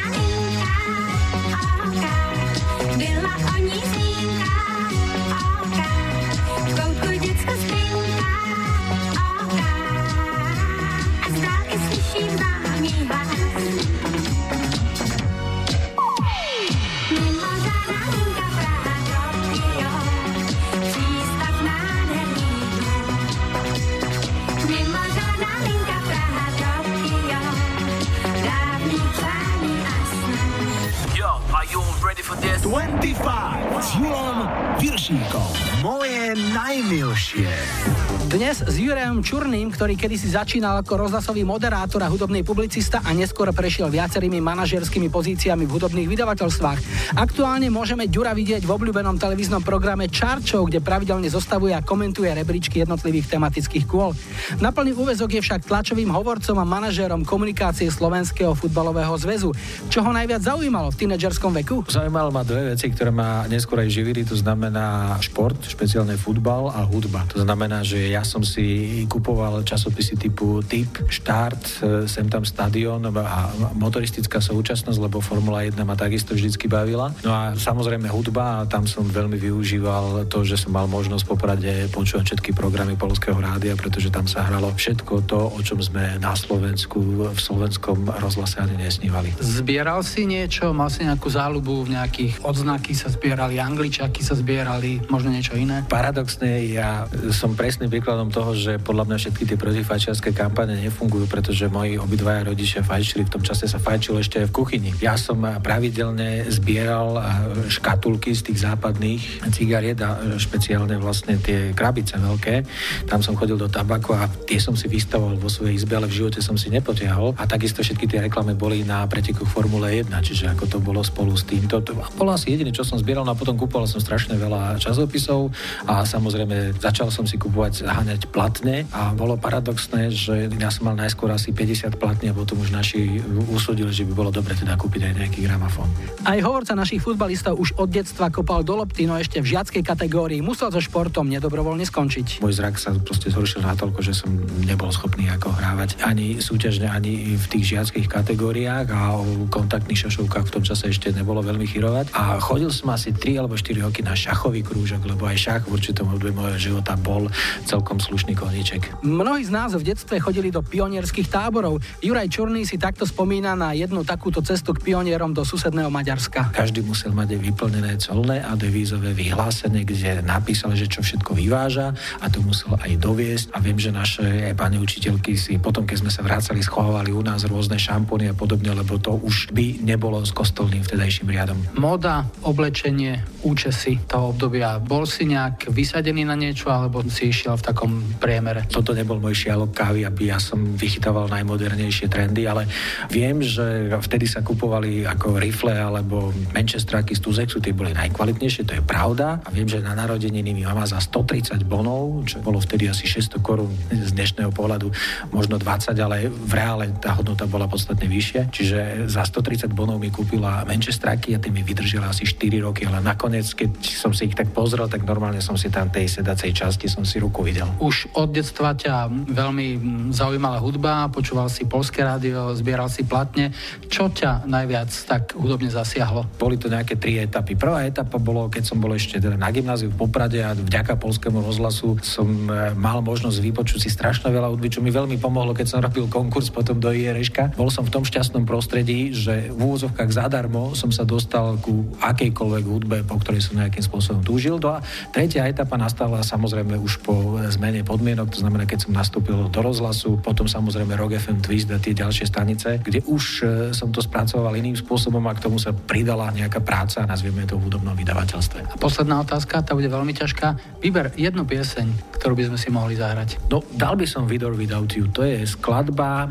Čurným, 39.30 39.70
ktorý 39.70 39.94
kedysi 39.94 40.34
začínal 40.34 40.82
ako 40.82 41.06
rozhlasový 41.06 41.46
moderátor 41.46 42.02
a 42.02 42.10
hudobný 42.10 42.42
publicista 42.42 42.98
a 43.06 43.14
neskôr 43.14 43.46
prešiel 43.54 43.86
viacerými 43.86 44.42
manažerskými 44.42 45.06
pozíciami 45.06 45.70
v 45.70 45.74
hudobných 45.78 46.10
vydavateľstvách. 46.10 47.14
Aktuálne 47.14 47.70
môžeme 47.70 48.10
Ďura 48.10 48.34
vidieť 48.34 48.66
v 48.66 48.74
obľúbenom 48.74 49.22
televíznom 49.22 49.62
programe 49.62 50.10
Show, 50.10 50.66
kde 50.66 50.82
pravidelne 50.82 51.30
zostavuje 51.30 51.70
a 51.70 51.78
komentuje 51.78 52.26
rebríčky 52.26 52.82
jednotlivých 52.82 53.30
tematických 53.30 53.86
kôl. 53.86 54.18
Na 54.58 54.74
plný 54.74 54.98
úvezok 54.98 55.38
je 55.38 55.46
však 55.46 55.62
tlačovým 55.62 56.10
hovorcom 56.10 56.58
a 56.58 56.66
manažérom 56.66 57.22
komunikácie 57.22 57.86
Slovenského 57.86 58.58
futbalového 58.58 59.14
zväzu. 59.14 59.54
Čo 59.86 60.02
ho 60.02 60.10
najviac 60.10 60.42
zaujímalo 60.42 60.90
v 60.90 61.06
tínedžerskom 61.06 61.54
veku? 61.62 61.86
Zaujímalo 61.86 62.34
ma 62.34 62.42
dve 62.42 62.74
veci, 62.74 62.90
ktoré 62.90 63.14
ma 63.14 63.46
neskôr 63.46 63.78
aj 63.78 63.94
živili, 63.94 64.26
to 64.26 64.34
znamená 64.34 65.14
šport, 65.22 65.62
špeciálne 65.70 66.18
futbal 66.18 66.74
a 66.74 66.82
hudba. 66.82 67.30
To 67.30 67.46
znamená, 67.46 67.86
že 67.86 68.10
ja 68.10 68.26
som 68.26 68.42
si 68.42 69.06
kupoval 69.20 69.60
časopisy 69.68 70.16
typu 70.16 70.64
Typ, 70.64 71.04
Štart, 71.12 71.84
e, 71.84 72.08
sem 72.08 72.24
tam 72.32 72.40
stadion 72.40 73.04
a 73.20 73.52
motoristická 73.76 74.40
súčasnosť, 74.40 74.96
lebo 74.96 75.20
Formula 75.20 75.60
1 75.68 75.76
ma 75.84 75.92
takisto 75.92 76.32
vždycky 76.32 76.72
bavila. 76.72 77.12
No 77.20 77.36
a 77.36 77.52
samozrejme 77.52 78.08
hudba 78.08 78.64
a 78.64 78.66
tam 78.66 78.88
som 78.88 79.04
veľmi 79.04 79.36
využíval 79.36 80.24
to, 80.32 80.40
že 80.40 80.56
som 80.56 80.72
mal 80.72 80.88
možnosť 80.88 81.28
poprade 81.28 81.92
počúvať 81.92 82.32
všetky 82.32 82.56
programy 82.56 82.96
Polského 82.96 83.36
rádia, 83.36 83.76
pretože 83.76 84.08
tam 84.08 84.24
sa 84.24 84.48
hralo 84.48 84.72
všetko 84.72 85.28
to, 85.28 85.52
o 85.52 85.60
čom 85.60 85.84
sme 85.84 86.16
na 86.16 86.32
Slovensku, 86.32 87.28
v 87.28 87.40
slovenskom 87.40 88.08
rozhlase 88.24 88.56
ani 88.56 88.80
nesnívali. 88.80 89.36
Zbieral 89.36 90.00
si 90.00 90.24
niečo? 90.24 90.72
Mal 90.72 90.88
si 90.88 91.04
nejakú 91.04 91.28
záľubu 91.28 91.84
v 91.84 92.00
nejakých 92.00 92.40
odznaky 92.40 92.96
sa 92.96 93.12
zbierali, 93.12 93.60
angličaky 93.60 94.24
sa 94.24 94.32
zbierali, 94.32 95.04
možno 95.12 95.28
niečo 95.28 95.60
iné? 95.60 95.84
Paradoxne, 95.92 96.64
ja 96.72 97.04
som 97.36 97.52
presným 97.52 97.92
príkladom 97.92 98.32
toho, 98.32 98.56
že 98.56 98.78
podľa 98.78 99.09
mňa 99.10 99.18
všetky 99.18 99.42
tie 99.42 99.58
protifajčiarske 99.58 100.30
kampane 100.30 100.78
nefungujú, 100.78 101.26
pretože 101.26 101.66
moji 101.66 101.98
obidvaja 101.98 102.46
rodičia 102.46 102.86
fajčili, 102.86 103.26
v 103.26 103.34
tom 103.34 103.42
čase 103.42 103.66
sa 103.66 103.82
fajčilo 103.82 104.22
ešte 104.22 104.38
aj 104.38 104.46
v 104.46 104.54
kuchyni. 104.54 104.90
Ja 105.02 105.18
som 105.18 105.42
pravidelne 105.42 106.46
zbieral 106.46 107.18
škatulky 107.66 108.30
z 108.30 108.46
tých 108.46 108.62
západných 108.62 109.50
cigariet 109.50 109.98
a 110.06 110.38
špeciálne 110.38 110.94
vlastne 111.02 111.42
tie 111.42 111.74
krabice 111.74 112.22
veľké. 112.22 112.62
Tam 113.10 113.18
som 113.18 113.34
chodil 113.34 113.58
do 113.58 113.66
tabaku 113.66 114.14
a 114.14 114.30
tie 114.46 114.62
som 114.62 114.78
si 114.78 114.86
vystavoval 114.86 115.34
vo 115.42 115.50
svojej 115.50 115.74
izbe, 115.74 115.98
ale 115.98 116.06
v 116.06 116.22
živote 116.22 116.38
som 116.38 116.54
si 116.54 116.70
nepotiahol. 116.70 117.34
A 117.34 117.50
takisto 117.50 117.82
všetky 117.82 118.06
tie 118.06 118.22
reklamy 118.22 118.54
boli 118.54 118.86
na 118.86 119.02
pretekoch 119.10 119.50
Formule 119.50 119.90
1, 119.90 120.06
čiže 120.22 120.54
ako 120.54 120.64
to 120.70 120.78
bolo 120.78 121.02
spolu 121.02 121.34
s 121.34 121.42
týmto. 121.42 121.82
To 121.82 121.98
bolo 122.14 122.30
asi 122.30 122.54
jediné, 122.54 122.70
čo 122.70 122.86
som 122.86 123.00
zbieral, 123.00 123.26
no 123.26 123.32
a 123.32 123.40
potom 123.40 123.58
kúpoval 123.58 123.88
som 123.88 123.98
strašne 123.98 124.38
veľa 124.38 124.78
časopisov 124.78 125.50
a 125.88 126.06
samozrejme 126.06 126.78
začal 126.78 127.10
som 127.10 127.24
si 127.24 127.40
kupovať, 127.40 127.88
háňať 127.88 128.28
platne 128.28 128.84
a 128.90 129.14
bolo 129.14 129.38
paradoxné, 129.38 130.10
že 130.10 130.50
ja 130.58 130.70
som 130.70 130.90
mal 130.90 130.96
najskôr 130.98 131.30
asi 131.30 131.54
50 131.54 131.94
platne 131.94 132.30
a 132.30 132.34
potom 132.34 132.58
už 132.58 132.74
naši 132.74 133.22
usúdili, 133.50 133.90
že 133.94 134.06
by 134.06 134.12
bolo 134.14 134.30
dobre 134.34 134.54
teda 134.58 134.74
kúpiť 134.74 135.10
aj 135.10 135.14
nejaký 135.14 135.38
gramofón. 135.46 135.88
Aj 136.26 136.38
hovorca 136.42 136.74
našich 136.74 137.02
futbalistov 137.02 137.58
už 137.58 137.78
od 137.78 137.88
detstva 137.90 138.30
kopal 138.30 138.62
do 138.66 138.78
lopty, 138.78 139.06
no 139.06 139.16
ešte 139.18 139.38
v 139.42 139.56
žiackej 139.56 139.82
kategórii 139.82 140.40
musel 140.42 140.70
so 140.74 140.82
športom 140.82 141.26
nedobrovoľne 141.30 141.86
skončiť. 141.86 142.42
Môj 142.42 142.54
zrak 142.58 142.76
sa 142.76 142.94
proste 142.98 143.30
zhoršil 143.30 143.62
natoľko, 143.62 144.00
že 144.02 144.12
som 144.14 144.30
nebol 144.66 144.90
schopný 144.90 145.30
ako 145.30 145.54
hrávať 145.54 146.02
ani 146.02 146.42
súťažne, 146.42 146.90
ani 146.90 147.38
v 147.38 147.46
tých 147.46 147.76
žiackých 147.76 148.06
kategóriách 148.10 148.86
a 148.90 149.16
o 149.18 149.46
kontaktných 149.48 150.06
šašovkách 150.06 150.46
v 150.50 150.54
tom 150.54 150.64
čase 150.66 150.90
ešte 150.90 151.14
nebolo 151.14 151.40
veľmi 151.42 151.66
chyrovať. 151.66 152.12
A 152.14 152.40
chodil 152.42 152.72
som 152.72 152.90
asi 152.92 153.14
3 153.14 153.40
alebo 153.44 153.54
4 153.54 153.86
roky 153.86 154.00
na 154.02 154.16
šachový 154.16 154.64
krúžok, 154.64 155.06
lebo 155.06 155.28
aj 155.28 155.36
šach 155.36 155.62
v 155.68 155.76
určitom 155.76 156.10
období 156.10 156.32
môjho 156.34 156.58
života 156.58 156.96
bol 156.96 157.28
celkom 157.64 158.00
slušný 158.00 158.34
koníček. 158.36 158.79
Mnohí 159.00 159.42
z 159.44 159.52
nás 159.52 159.72
v 159.76 159.82
detstve 159.82 160.20
chodili 160.20 160.52
do 160.52 160.60
pionierských 160.60 161.28
táborov. 161.32 161.80
Juraj 162.04 162.28
Čurný 162.30 162.64
si 162.68 162.76
takto 162.76 163.08
spomína 163.08 163.56
na 163.56 163.72
jednu 163.72 164.04
takúto 164.06 164.40
cestu 164.44 164.72
k 164.76 164.92
pionierom 164.92 165.32
do 165.32 165.44
susedného 165.44 165.88
Maďarska. 165.92 166.52
Každý 166.54 166.84
musel 166.84 167.12
mať 167.12 167.36
aj 167.36 167.40
vyplnené 167.40 167.92
colné 168.00 168.40
a 168.40 168.56
devízové 168.56 169.12
vyhlásenie, 169.12 169.84
kde 169.84 170.24
napísal, 170.24 170.72
že 170.78 170.88
čo 170.88 171.04
všetko 171.04 171.36
vyváža 171.36 171.92
a 172.20 172.26
to 172.30 172.40
musel 172.40 172.78
aj 172.78 172.92
doviesť. 172.96 173.46
A 173.52 173.58
viem, 173.58 173.76
že 173.76 173.90
naše 173.90 174.22
aj 174.22 174.54
pani 174.54 174.78
učiteľky 174.78 175.34
si 175.34 175.58
potom, 175.58 175.84
keď 175.84 176.06
sme 176.06 176.10
sa 176.14 176.22
vrácali, 176.22 176.62
schovávali 176.62 177.10
u 177.10 177.20
nás 177.20 177.44
rôzne 177.44 177.76
šampóny 177.76 178.30
a 178.30 178.34
podobne, 178.34 178.72
lebo 178.72 178.96
to 178.96 179.18
už 179.18 179.50
by 179.50 179.82
nebolo 179.82 180.22
s 180.22 180.30
kostolným 180.30 180.86
vtedajším 180.86 181.28
riadom. 181.28 181.58
Moda, 181.74 182.24
oblečenie, 182.46 183.20
účesy 183.42 183.98
toho 184.06 184.30
obdobia. 184.32 184.78
Bol 184.78 185.04
si 185.04 185.26
nejak 185.26 185.68
vysadený 185.74 186.22
na 186.22 186.38
niečo, 186.38 186.70
alebo 186.70 187.02
si 187.10 187.34
išiel 187.34 187.58
v 187.58 187.66
takom 187.66 187.92
priemere? 188.22 188.69
Toto 188.70 188.94
nebol 188.94 189.18
môj 189.18 189.34
šialok 189.34 189.74
kávy, 189.74 190.06
aby 190.06 190.30
ja 190.30 190.38
som 190.38 190.62
vychytával 190.78 191.26
najmodernejšie 191.26 192.06
trendy, 192.06 192.46
ale 192.46 192.70
viem, 193.10 193.42
že 193.42 193.90
vtedy 193.98 194.30
sa 194.30 194.46
kupovali 194.46 195.02
ako 195.04 195.42
rifle 195.42 195.74
alebo 195.74 196.30
Manchesteráky 196.54 197.18
z 197.18 197.20
Tuzexu, 197.20 197.58
tie 197.58 197.74
boli 197.74 197.90
najkvalitnejšie, 197.92 198.62
to 198.62 198.78
je 198.78 198.82
pravda. 198.86 199.42
A 199.42 199.48
viem, 199.50 199.66
že 199.66 199.82
na 199.82 199.98
narodeniny 199.98 200.54
mi 200.54 200.62
mama 200.62 200.86
za 200.86 201.02
130 201.02 201.66
bonov, 201.66 202.22
čo 202.30 202.38
bolo 202.38 202.62
vtedy 202.62 202.86
asi 202.86 203.10
600 203.10 203.42
korún 203.42 203.74
z 203.90 204.14
dnešného 204.14 204.54
pohľadu, 204.54 204.86
možno 205.34 205.58
20, 205.58 205.90
ale 205.98 206.30
v 206.30 206.52
reále 206.54 206.94
tá 207.02 207.18
hodnota 207.18 207.50
bola 207.50 207.66
podstatne 207.66 208.06
vyššia. 208.06 208.54
Čiže 208.54 208.78
za 209.10 209.26
130 209.26 209.66
bonov 209.74 209.98
mi 209.98 210.14
kúpila 210.14 210.62
Manchesteráky 210.62 211.34
a 211.34 211.42
tie 211.42 211.50
mi 211.50 211.66
vydržali 211.66 212.06
asi 212.06 212.22
4 212.22 212.62
roky, 212.62 212.86
ale 212.86 213.02
nakoniec, 213.02 213.50
keď 213.50 213.70
som 213.82 214.14
si 214.14 214.30
ich 214.30 214.38
tak 214.38 214.54
pozrel, 214.54 214.86
tak 214.86 215.02
normálne 215.02 215.42
som 215.42 215.58
si 215.58 215.66
tam 215.72 215.90
tej 215.90 216.06
sedacej 216.06 216.54
časti 216.54 216.86
som 216.86 217.02
si 217.02 217.18
ruku 217.18 217.42
videl. 217.42 217.66
Už 217.82 218.12
od 218.14 218.30
detstva 218.30 218.59
ťa 218.60 219.08
veľmi 219.32 219.66
zaujímala 220.12 220.60
hudba, 220.60 221.08
počúval 221.08 221.48
si 221.48 221.64
polské 221.64 222.04
rádio, 222.04 222.52
zbieral 222.52 222.92
si 222.92 223.08
platne. 223.08 223.56
Čo 223.88 224.12
ťa 224.12 224.44
najviac 224.44 224.90
tak 225.08 225.32
hudobne 225.34 225.72
zasiahlo? 225.72 226.28
Boli 226.36 226.60
to 226.60 226.68
nejaké 226.68 227.00
tri 227.00 227.16
etapy. 227.16 227.56
Prvá 227.56 227.88
etapa 227.88 228.20
bolo, 228.20 228.52
keď 228.52 228.68
som 228.68 228.76
bol 228.76 228.92
ešte 228.92 229.16
teda 229.16 229.40
na 229.40 229.48
gymnáziu 229.48 229.88
v 229.88 229.96
Poprade 229.96 230.44
a 230.44 230.52
vďaka 230.52 231.00
polskému 231.00 231.40
rozhlasu 231.40 231.96
som 232.04 232.28
e, 232.50 232.74
mal 232.76 233.00
možnosť 233.00 233.38
vypočuť 233.40 233.80
si 233.86 233.88
strašne 233.88 234.28
veľa 234.28 234.50
hudby, 234.50 234.68
čo 234.68 234.82
mi 234.82 234.90
veľmi 234.90 235.16
pomohlo, 235.22 235.54
keď 235.54 235.66
som 235.70 235.78
robil 235.80 236.10
konkurs 236.10 236.50
potom 236.50 236.76
do 236.76 236.90
IRŠka. 236.90 237.54
Bol 237.54 237.70
som 237.70 237.86
v 237.86 237.94
tom 237.94 238.02
šťastnom 238.02 238.44
prostredí, 238.44 239.14
že 239.14 239.48
v 239.48 239.58
úvozovkách 239.58 240.10
zadarmo 240.10 240.74
som 240.74 240.90
sa 240.90 241.06
dostal 241.06 241.56
ku 241.62 241.86
akejkoľvek 242.02 242.64
hudbe, 242.66 242.96
po 243.06 243.16
ktorej 243.22 243.46
som 243.46 243.62
nejakým 243.62 243.86
spôsobom 243.86 244.26
túžil. 244.26 244.58
No 244.58 244.76
a 244.76 244.82
tretia 245.14 245.46
etapa 245.46 245.78
nastala 245.78 246.26
samozrejme 246.26 246.74
už 246.74 246.98
po 247.06 247.38
zmene 247.46 247.86
podmienok, 247.86 248.34
to 248.34 248.42
znamená, 248.42 248.49
keď 248.54 248.88
som 248.88 248.92
nastúpil 248.94 249.50
do 249.50 249.60
rozhlasu, 249.60 250.18
potom 250.18 250.48
samozrejme 250.48 250.96
Rock 250.96 251.18
FM 251.20 251.38
Twist 251.44 251.68
a 251.70 251.78
tie 251.78 251.94
ďalšie 251.94 252.26
stanice, 252.26 252.80
kde 252.80 253.04
už 253.06 253.22
e, 253.42 253.44
som 253.76 253.90
to 253.94 254.02
spracoval 254.02 254.54
iným 254.56 254.74
spôsobom 254.74 255.22
a 255.28 255.36
k 255.36 255.44
tomu 255.46 255.60
sa 255.60 255.70
pridala 255.70 256.30
nejaká 256.34 256.62
práca, 256.64 257.06
nazvieme 257.06 257.46
to 257.46 257.60
v 257.60 257.68
hudobnom 257.68 257.94
vydavateľstve. 257.94 258.72
A 258.72 258.76
posledná 258.80 259.20
otázka, 259.20 259.62
tá 259.62 259.76
bude 259.76 259.90
veľmi 259.90 260.14
ťažká. 260.16 260.80
Vyber 260.80 261.12
jednu 261.14 261.46
pieseň, 261.46 262.16
ktorú 262.16 262.34
by 262.38 262.44
sme 262.52 262.58
si 262.58 262.68
mohli 262.72 262.94
zahrať. 262.96 263.50
No, 263.52 263.62
dal 263.74 263.94
by 263.94 264.06
som 264.06 264.26
Vidor 264.26 264.56
Without 264.56 264.90
You. 264.94 265.08
To 265.14 265.22
je 265.26 265.44
skladba, 265.44 266.30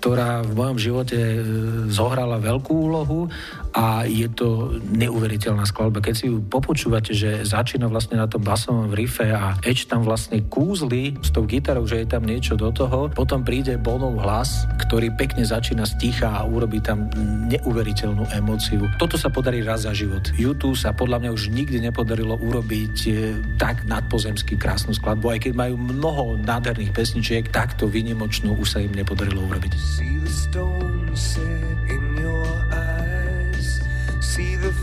ktorá 0.00 0.44
v 0.44 0.52
mojom 0.52 0.78
živote 0.78 1.18
e, 1.18 1.40
zohrala 1.88 2.40
veľkú 2.40 2.72
úlohu 2.72 3.26
a 3.74 4.06
je 4.06 4.30
to 4.30 4.78
neuveriteľná 4.86 5.66
skladba. 5.66 5.98
Keď 5.98 6.14
si 6.14 6.30
ju 6.30 6.38
popočúvate, 6.46 7.10
že 7.10 7.42
začína 7.42 7.90
vlastne 7.90 8.22
na 8.22 8.30
tom 8.30 8.46
basovom 8.46 8.94
riffe 8.94 9.26
a 9.34 9.58
Edge 9.66 9.90
tam 9.90 10.06
vlastne 10.06 10.46
kúzli 10.46 11.18
s 11.18 11.34
tou 11.34 11.42
gitarou, 11.42 11.82
že 11.82 12.06
je 12.06 12.06
tam 12.06 12.22
niečo 12.22 12.54
do 12.54 12.70
toho, 12.70 13.10
potom 13.10 13.42
príde 13.42 13.74
Bonov 13.74 14.22
hlas, 14.22 14.70
ktorý 14.86 15.10
pekne 15.18 15.42
začína 15.42 15.90
sticha 15.90 16.30
a 16.30 16.46
urobí 16.46 16.78
tam 16.78 17.10
neuveriteľnú 17.50 18.30
emóciu. 18.30 18.86
Toto 18.94 19.18
sa 19.18 19.26
podarí 19.26 19.66
raz 19.66 19.82
za 19.82 19.90
život. 19.90 20.22
YouTube 20.38 20.78
sa 20.78 20.94
podľa 20.94 21.26
mňa 21.26 21.30
už 21.34 21.50
nikdy 21.50 21.82
nepodarilo 21.82 22.38
urobiť 22.38 22.96
e, 23.10 23.12
tak 23.58 23.82
nadpozemský 23.90 24.54
krásnu 24.54 24.94
skladbu, 24.94 25.34
aj 25.34 25.50
keď 25.50 25.52
majú 25.58 25.74
mnoho 25.74 26.38
nádherných 26.46 26.94
pesničiek, 26.94 27.50
takto 27.50 27.90
vynimočnú 27.90 28.54
už 28.54 28.68
sa 28.70 28.78
im 28.78 28.94
nepodarilo 28.94 29.42
urobiť. 29.50 29.72
See 29.74 30.22
the 30.22 30.30
stone 30.30 31.10
set 31.18 31.90
in 31.90 32.03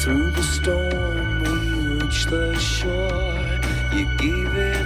Through 0.00 0.30
the 0.30 0.42
storm, 0.44 1.42
we 1.42 1.50
reached 1.98 2.30
the 2.30 2.54
shore. 2.60 3.34
You 3.92 4.06
gave 4.16 4.54
it 4.54 4.77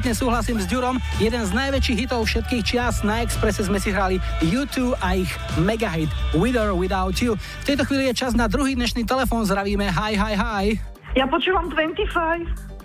Absolútne 0.00 0.16
súhlasím 0.16 0.56
s 0.56 0.64
Ďurom. 0.64 0.96
Jeden 1.20 1.44
z 1.44 1.52
najväčších 1.52 1.98
hitov 2.08 2.24
všetkých 2.24 2.64
čias 2.64 3.04
na 3.04 3.20
Expresse 3.20 3.68
sme 3.68 3.76
si 3.76 3.92
hrali 3.92 4.16
U2 4.40 4.96
a 4.96 5.12
ich 5.12 5.28
mega 5.60 5.92
hit 5.92 6.08
With 6.32 6.56
or 6.56 6.72
Without 6.72 7.20
You. 7.20 7.36
V 7.36 7.64
tejto 7.68 7.84
chvíli 7.84 8.08
je 8.08 8.16
čas 8.16 8.32
na 8.32 8.48
druhý 8.48 8.80
dnešný 8.80 9.04
telefón. 9.04 9.44
Zdravíme. 9.44 9.92
Hi, 9.92 10.16
hi, 10.16 10.32
hi. 10.40 10.64
Ja 11.20 11.28
počúvam 11.28 11.68
25. 11.68 12.08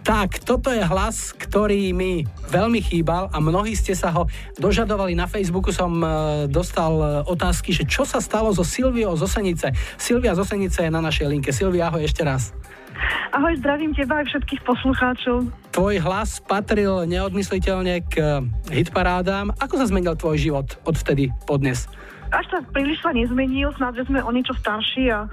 Tak, 0.03 0.43
toto 0.43 0.75
je 0.75 0.83
hlas, 0.83 1.31
ktorý 1.31 1.95
mi 1.95 2.27
veľmi 2.51 2.83
chýbal 2.83 3.31
a 3.31 3.39
mnohí 3.39 3.79
ste 3.79 3.95
sa 3.95 4.11
ho 4.11 4.27
dožadovali. 4.59 5.15
Na 5.15 5.31
Facebooku 5.31 5.71
som 5.71 5.95
e, 6.03 6.07
dostal 6.51 6.99
e, 6.99 7.05
otázky, 7.31 7.71
že 7.71 7.87
čo 7.87 8.03
sa 8.03 8.19
stalo 8.19 8.51
so 8.51 8.67
Silviou 8.67 9.15
z 9.15 9.23
Osenice. 9.23 9.71
Silvia 9.95 10.35
z 10.35 10.43
Osenice 10.43 10.83
je 10.83 10.91
na 10.91 10.99
našej 10.99 11.31
linke. 11.31 11.55
Silvia, 11.55 11.87
ahoj 11.87 12.03
ešte 12.03 12.27
raz. 12.27 12.51
Ahoj, 13.35 13.59
zdravím 13.59 13.91
teba 13.91 14.23
aj 14.23 14.31
všetkých 14.31 14.63
poslucháčov. 14.63 15.51
Tvoj 15.75 15.99
hlas 16.07 16.39
patril 16.39 17.03
neodmysliteľne 17.03 17.99
k 18.07 18.13
eh, 18.15 18.39
hitparádám. 18.71 19.51
Ako 19.59 19.75
sa 19.75 19.91
zmenil 19.91 20.15
tvoj 20.15 20.39
život 20.39 20.79
od 20.87 20.95
vtedy 20.95 21.35
po 21.43 21.59
dnes? 21.59 21.91
Až 22.31 22.47
tak 22.47 22.63
príliš 22.71 23.03
sa 23.03 23.11
nezmenil, 23.11 23.75
že 23.75 24.07
sme 24.07 24.23
o 24.23 24.31
niečo 24.31 24.55
starší 24.55 25.11
a 25.11 25.27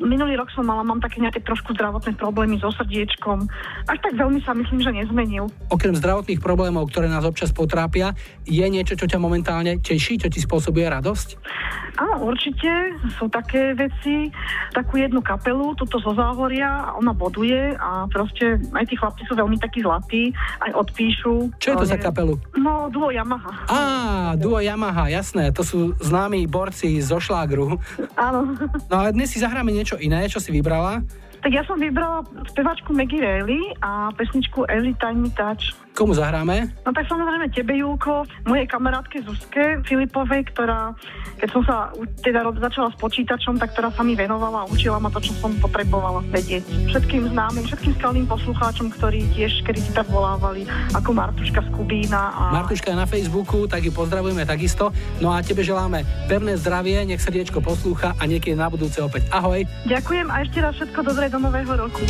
minulý 0.00 0.34
rok 0.40 0.48
som 0.50 0.64
mala, 0.64 0.82
mám 0.82 0.98
také 0.98 1.20
nejaké 1.20 1.44
trošku 1.44 1.76
zdravotné 1.76 2.16
problémy 2.16 2.56
so 2.58 2.72
srdiečkom. 2.72 3.46
Až 3.86 3.98
tak 4.00 4.16
veľmi 4.16 4.40
sa 4.42 4.56
myslím, 4.56 4.80
že 4.80 4.90
nezmenil. 4.90 5.46
Okrem 5.68 5.94
zdravotných 5.94 6.40
problémov, 6.40 6.88
ktoré 6.90 7.06
nás 7.06 7.22
občas 7.22 7.52
potrápia, 7.52 8.16
je 8.48 8.64
niečo, 8.64 8.96
čo 8.96 9.06
ťa 9.06 9.20
momentálne 9.20 9.78
teší, 9.78 10.20
čo 10.20 10.28
ti 10.32 10.40
spôsobuje 10.40 10.88
radosť? 10.88 11.28
Áno, 12.00 12.32
určite. 12.32 12.96
Sú 13.20 13.28
také 13.28 13.76
veci. 13.76 14.32
Takú 14.72 14.96
jednu 14.96 15.20
kapelu, 15.20 15.74
tuto 15.76 16.00
zo 16.00 16.14
Záhoria, 16.16 16.94
ona 16.96 17.12
boduje 17.12 17.74
a 17.76 18.06
proste 18.08 18.56
aj 18.72 18.84
tí 18.86 18.94
chlapci 18.96 19.26
sú 19.26 19.34
veľmi 19.36 19.58
takí 19.58 19.82
zlatí, 19.84 20.30
aj 20.64 20.70
odpíšu. 20.74 21.58
Čo 21.58 21.68
je 21.74 21.76
to 21.76 21.90
za 21.90 21.98
kapelu? 21.98 22.38
No, 22.56 22.88
duo 22.88 23.10
Yamaha. 23.10 23.52
Á, 23.66 23.80
duo 24.38 24.62
Yamaha, 24.62 25.10
jasné. 25.10 25.50
To 25.52 25.66
sú 25.66 25.92
známi 25.98 26.46
borci 26.46 27.02
zo 27.02 27.18
šlágru. 27.18 27.76
Áno. 28.14 28.54
No 28.88 28.94
ale 28.94 29.10
dnes 29.12 29.34
si 29.34 29.42
zahráme 29.42 29.74
niečo 29.74 29.89
iné, 29.98 30.28
čo 30.30 30.38
si 30.38 30.54
vybrala? 30.54 31.02
Tak 31.40 31.50
ja 31.50 31.64
som 31.64 31.80
vybrala 31.80 32.20
spevačku 32.52 32.92
Maggie 32.92 33.24
Reilly 33.24 33.72
a 33.80 34.12
pesničku 34.12 34.68
Every 34.68 34.92
Time 35.00 35.24
Me 35.24 35.30
Touch. 35.32 35.72
Komu 35.90 36.16
zahráme? 36.16 36.70
No 36.86 36.94
tak 36.94 37.04
samozrejme 37.10 37.52
tebe, 37.52 37.76
Julko, 37.76 38.24
mojej 38.48 38.64
kamarátke 38.64 39.20
Zuzke 39.20 39.84
Filipovej, 39.84 40.48
ktorá, 40.54 40.96
keď 41.36 41.48
som 41.50 41.62
sa 41.66 41.76
teda 42.24 42.46
začala 42.56 42.88
s 42.88 42.96
počítačom, 42.96 43.58
tak 43.60 43.74
ktorá 43.76 43.92
sa 43.92 44.00
mi 44.06 44.16
venovala 44.16 44.64
a 44.64 44.70
učila 44.70 45.02
ma 45.02 45.12
to, 45.12 45.20
čo 45.20 45.34
som 45.42 45.52
potrebovala 45.60 46.24
vedieť. 46.30 46.64
Všetkým 46.88 47.28
známym, 47.34 47.66
všetkým 47.66 47.92
skalným 48.00 48.26
poslucháčom, 48.30 48.88
ktorí 48.96 49.28
tiež 49.34 49.60
kedy 49.66 49.92
tak 49.92 50.08
volávali, 50.08 50.64
ako 50.94 51.10
Martuška 51.10 51.60
z 51.66 51.68
Kubína. 51.74 52.32
A... 52.32 52.42
Martuška 52.54 52.94
je 52.94 52.96
na 52.96 53.08
Facebooku, 53.10 53.66
tak 53.66 53.84
ju 53.84 53.92
pozdravujeme 53.92 54.46
takisto. 54.46 54.94
No 55.18 55.34
a 55.34 55.42
tebe 55.44 55.66
želáme 55.66 56.06
pevné 56.30 56.56
zdravie, 56.56 57.02
nech 57.04 57.20
srdiečko 57.20 57.60
poslúcha 57.60 58.16
a 58.16 58.22
niekedy 58.24 58.56
na 58.56 58.70
budúce 58.70 59.02
opäť. 59.02 59.26
Ahoj. 59.34 59.66
Ďakujem 59.84 60.26
a 60.30 60.36
ešte 60.46 60.58
raz 60.62 60.72
všetko 60.78 61.00
dobré 61.02 61.26
do 61.28 61.42
nového 61.42 61.72
roku. 61.76 62.02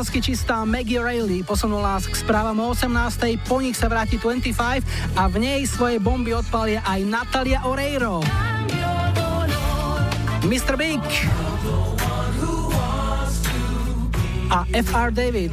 Čase 0.00 0.16
aj 0.16 0.16
anielsky 0.16 0.20
čistá 0.24 0.64
Maggie 0.64 0.96
Rayleigh 0.96 1.44
posunula 1.44 2.00
nás 2.00 2.08
k 2.08 2.16
správam 2.16 2.56
o 2.64 2.72
18. 2.72 3.36
Po 3.44 3.60
nich 3.60 3.76
sa 3.76 3.84
vráti 3.84 4.16
25 4.16 4.80
a 5.12 5.28
v 5.28 5.36
nej 5.36 5.60
svoje 5.68 6.00
bomby 6.00 6.32
odpalia 6.32 6.80
aj 6.88 7.04
Natalia 7.04 7.60
Oreiro. 7.68 8.24
Mr. 10.48 10.80
Big 10.80 11.04
a 14.48 14.64
FR 14.72 15.12
David. 15.12 15.52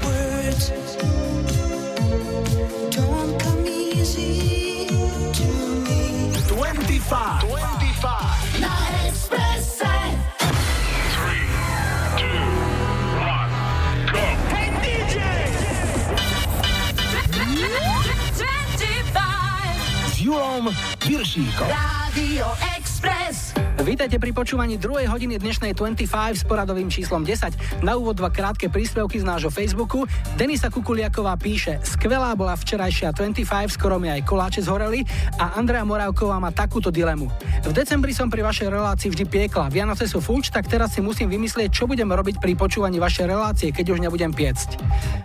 Express. 22.78 23.57
Vítajte 23.82 24.22
pri 24.22 24.38
počúvaní 24.38 24.78
druhej 24.78 25.09
hodiny 25.09 25.41
dnešnej 25.41 25.74
25 25.74 26.05
s 26.38 26.45
poradovým 26.45 26.93
číslom 26.93 27.26
10. 27.26 27.82
Na 27.82 27.97
úvod 27.97 28.22
dva 28.22 28.30
krátke 28.30 28.70
príspevky 28.70 29.18
z 29.18 29.26
nášho 29.26 29.49
Facebooku. 29.49 30.05
Denisa 30.38 30.70
Kukuliaková 30.70 31.34
píše, 31.41 31.82
skvelá 31.82 32.38
bola 32.38 32.53
včerajšia 32.53 33.18
25, 33.18 33.49
skoro 33.74 33.97
mi 33.97 34.13
aj 34.13 34.30
koláče 34.30 34.61
zhoreli 34.61 35.01
a 35.41 35.57
Andrea 35.57 35.82
Moravková 35.82 36.38
má 36.38 36.53
takúto 36.53 36.93
dilemu. 36.93 37.34
V 37.65 37.74
decembri 37.74 38.13
som 38.13 38.30
pri 38.30 38.45
vašej 38.45 38.70
relácii 38.70 39.09
vždy 39.09 39.26
piekla. 39.26 39.74
Vianoce 39.74 40.05
sú 40.05 40.22
fulč, 40.22 40.53
tak 40.53 40.70
teraz 40.70 40.93
si 40.93 41.01
musím 41.01 41.34
vymyslieť, 41.34 41.74
čo 41.74 41.89
budem 41.89 42.13
robiť 42.13 42.38
pri 42.38 42.53
počúvaní 42.53 43.01
vašej 43.01 43.26
relácie, 43.26 43.74
keď 43.74 43.97
už 43.97 44.05
nebudem 44.05 44.30
piecť. 44.30 44.78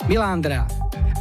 Milá 0.08 0.32
Andrea, 0.32 0.64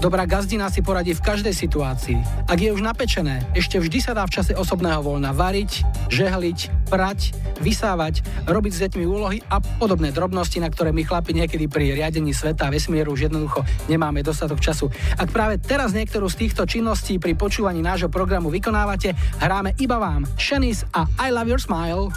Dobrá 0.01 0.25
gazdina 0.25 0.65
si 0.73 0.81
poradí 0.81 1.13
v 1.13 1.21
každej 1.21 1.53
situácii. 1.53 2.17
Ak 2.49 2.57
je 2.57 2.73
už 2.73 2.81
napečené, 2.81 3.45
ešte 3.53 3.77
vždy 3.77 4.01
sa 4.01 4.17
dá 4.17 4.25
v 4.25 4.33
čase 4.33 4.57
osobného 4.57 4.97
voľna 5.05 5.29
variť, 5.29 5.85
žehliť, 6.09 6.89
prať, 6.89 7.37
vysávať, 7.61 8.25
robiť 8.49 8.71
s 8.73 8.81
deťmi 8.81 9.05
úlohy 9.05 9.45
a 9.45 9.61
podobné 9.61 10.09
drobnosti, 10.09 10.57
na 10.57 10.73
ktoré 10.73 10.89
my 10.89 11.05
chlapi 11.05 11.37
niekedy 11.37 11.69
pri 11.69 11.93
riadení 11.93 12.33
sveta 12.33 12.65
a 12.65 12.73
vesmíru 12.73 13.13
už 13.13 13.29
jednoducho 13.29 13.61
nemáme 13.93 14.25
dostatok 14.25 14.57
času. 14.57 14.89
Ak 15.21 15.29
práve 15.29 15.61
teraz 15.61 15.93
niektorú 15.93 16.25
z 16.33 16.49
týchto 16.49 16.65
činností 16.65 17.21
pri 17.21 17.37
počúvaní 17.37 17.85
nášho 17.85 18.09
programu 18.09 18.49
vykonávate, 18.49 19.13
hráme 19.37 19.77
iba 19.77 20.01
vám 20.01 20.25
Shanice 20.33 20.81
a 20.97 21.05
I 21.21 21.29
Love 21.29 21.53
Your 21.53 21.61
Smile. 21.61 22.09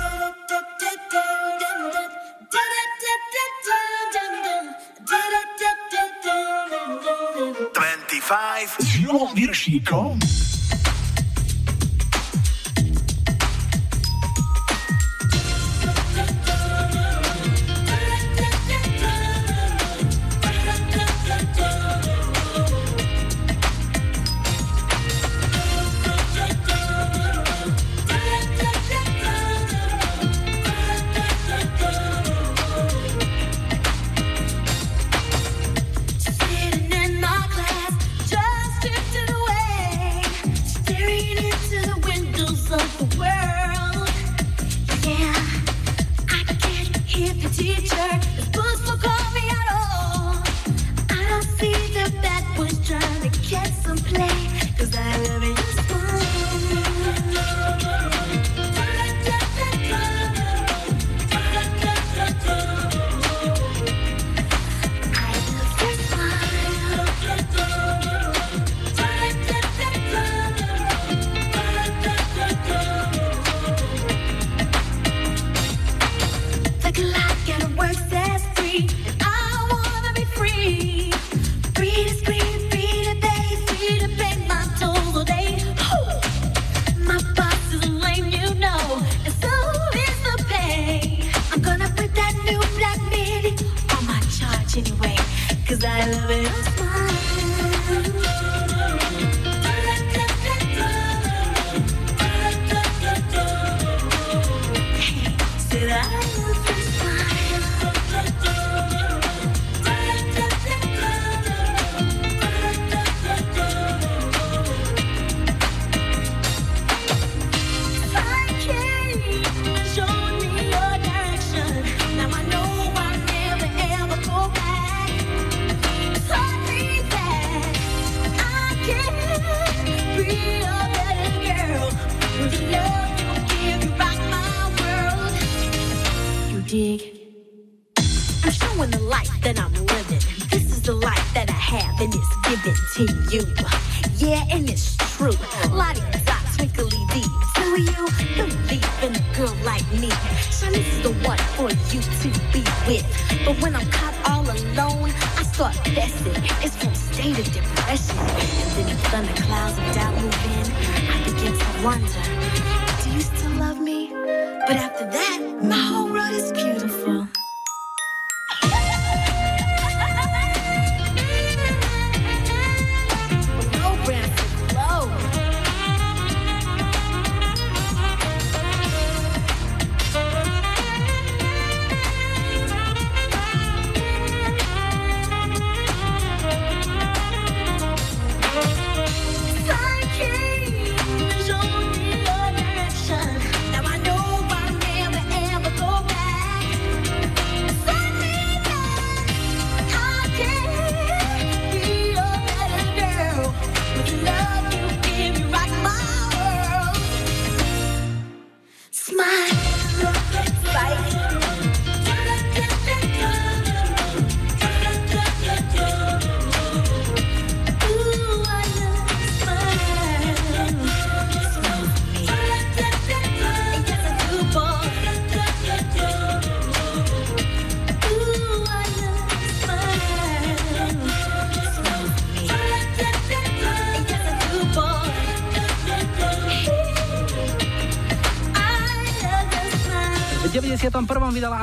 25 8.24 8.76
s 10.22 10.53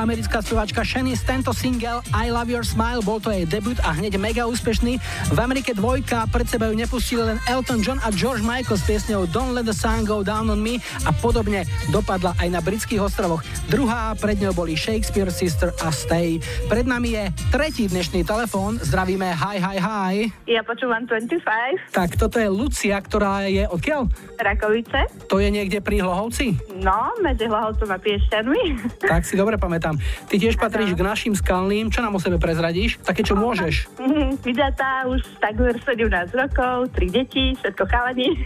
americká 0.02 0.42
speváčka 0.42 0.82
Shanice 0.82 1.22
tento 1.22 1.54
single 1.54 2.02
I 2.10 2.34
Love 2.34 2.50
Your 2.50 2.66
Smile, 2.66 3.06
bol 3.06 3.22
to 3.22 3.30
jej 3.30 3.46
debut 3.46 3.78
a 3.86 3.94
hneď 3.94 4.18
mega 4.18 4.50
úspešný. 4.50 4.98
V 5.30 5.38
Amerike 5.38 5.78
dvojka 5.78 6.26
pred 6.26 6.50
seba 6.50 6.66
ju 6.66 6.74
nepustili 6.74 7.22
len 7.22 7.38
Elton 7.46 7.78
John 7.86 8.02
a 8.02 8.10
George 8.10 8.42
Michael 8.42 8.82
s 8.82 8.84
piesňou 8.84 9.30
Don't 9.30 9.54
Let 9.54 9.70
the 9.70 9.76
Sun 9.76 10.02
Go 10.02 10.26
Down 10.26 10.50
on 10.50 10.58
Me 10.58 10.82
a 11.06 11.14
podobne 11.14 11.62
dopadla 11.94 12.34
aj 12.42 12.48
na 12.50 12.58
britských 12.58 12.98
ostrovoch. 12.98 13.46
Druhá 13.72 14.12
pred 14.20 14.36
ňou 14.36 14.52
boli 14.52 14.76
Shakespeare 14.76 15.32
Sister 15.32 15.72
a 15.80 15.88
Stay. 15.88 16.36
Pred 16.68 16.84
nami 16.84 17.16
je 17.16 17.24
tretí 17.48 17.88
dnešný 17.88 18.20
telefón. 18.20 18.76
Zdravíme, 18.76 19.32
hi, 19.32 19.56
hi, 19.56 19.78
hi. 19.80 20.14
Ja 20.44 20.60
počúvam 20.60 21.08
25. 21.08 21.40
Tak 21.88 22.20
toto 22.20 22.36
je 22.36 22.52
Lucia, 22.52 23.00
ktorá 23.00 23.48
je 23.48 23.64
odkiaľ? 23.64 24.12
Rakovice. 24.36 25.08
To 25.24 25.40
je 25.40 25.48
niekde 25.48 25.80
pri 25.80 26.04
Hlohovci? 26.04 26.52
No, 26.84 27.16
medzi 27.24 27.48
Hlohovcom 27.48 27.88
a 27.88 27.96
Piešťanmi. 27.96 28.62
Tak 29.12 29.24
si 29.24 29.40
dobre 29.40 29.56
pamätám. 29.56 29.96
Ty 30.28 30.34
tiež 30.36 30.60
patríš 30.60 30.92
k 30.92 31.00
našim 31.00 31.32
skalným. 31.32 31.88
Čo 31.88 32.04
nám 32.04 32.16
o 32.16 32.20
sebe 32.20 32.36
prezradíš? 32.36 33.00
Také, 33.00 33.24
čo 33.24 33.40
môžeš. 33.40 33.88
Vydata 34.46 35.08
už 35.08 35.24
takmer 35.40 35.80
17 35.80 36.12
rokov, 36.36 36.92
tri 36.92 37.08
deti, 37.08 37.56
všetko 37.56 37.88
chalani. 37.88 38.36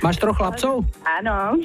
Máš 0.00 0.16
troch 0.16 0.40
chlapcov? 0.40 0.88
Áno. 1.04 1.60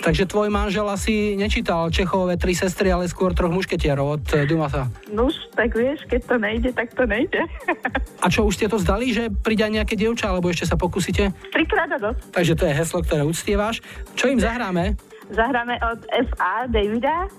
Takže 0.00 0.24
tvoj 0.30 0.48
manžel 0.54 0.86
asi 0.86 1.34
nečítal 1.34 1.90
Čechové 1.90 2.38
tri 2.38 2.59
sestry, 2.60 2.92
ale 2.92 3.08
skôr 3.08 3.32
troch 3.32 3.48
mušketierov 3.48 4.20
od 4.20 4.24
eh, 4.36 4.44
Dumasa. 4.44 4.92
No 5.08 5.32
tak 5.56 5.72
vieš, 5.76 6.04
keď 6.08 6.20
to 6.24 6.36
nejde, 6.36 6.70
tak 6.76 6.92
to 6.92 7.04
nejde. 7.08 7.40
A 8.20 8.26
čo, 8.28 8.44
už 8.44 8.56
ste 8.56 8.68
to 8.68 8.76
zdali, 8.76 9.12
že 9.12 9.32
príde 9.32 9.64
aj 9.64 9.72
nejaké 9.80 9.94
dievča, 9.96 10.28
alebo 10.28 10.52
ešte 10.52 10.68
sa 10.68 10.76
pokúsite? 10.76 11.32
Trikrát 11.52 11.88
a 11.92 11.98
dosť. 12.00 12.20
Takže 12.32 12.52
to 12.56 12.64
je 12.68 12.72
heslo, 12.72 12.98
ktoré 13.00 13.22
uctievaš. 13.24 13.80
Čo 14.16 14.32
im 14.32 14.40
zahráme? 14.40 14.96
Zahráme 15.30 15.78
od 15.78 16.00
FA 16.10 16.66
Davida, 16.66 17.30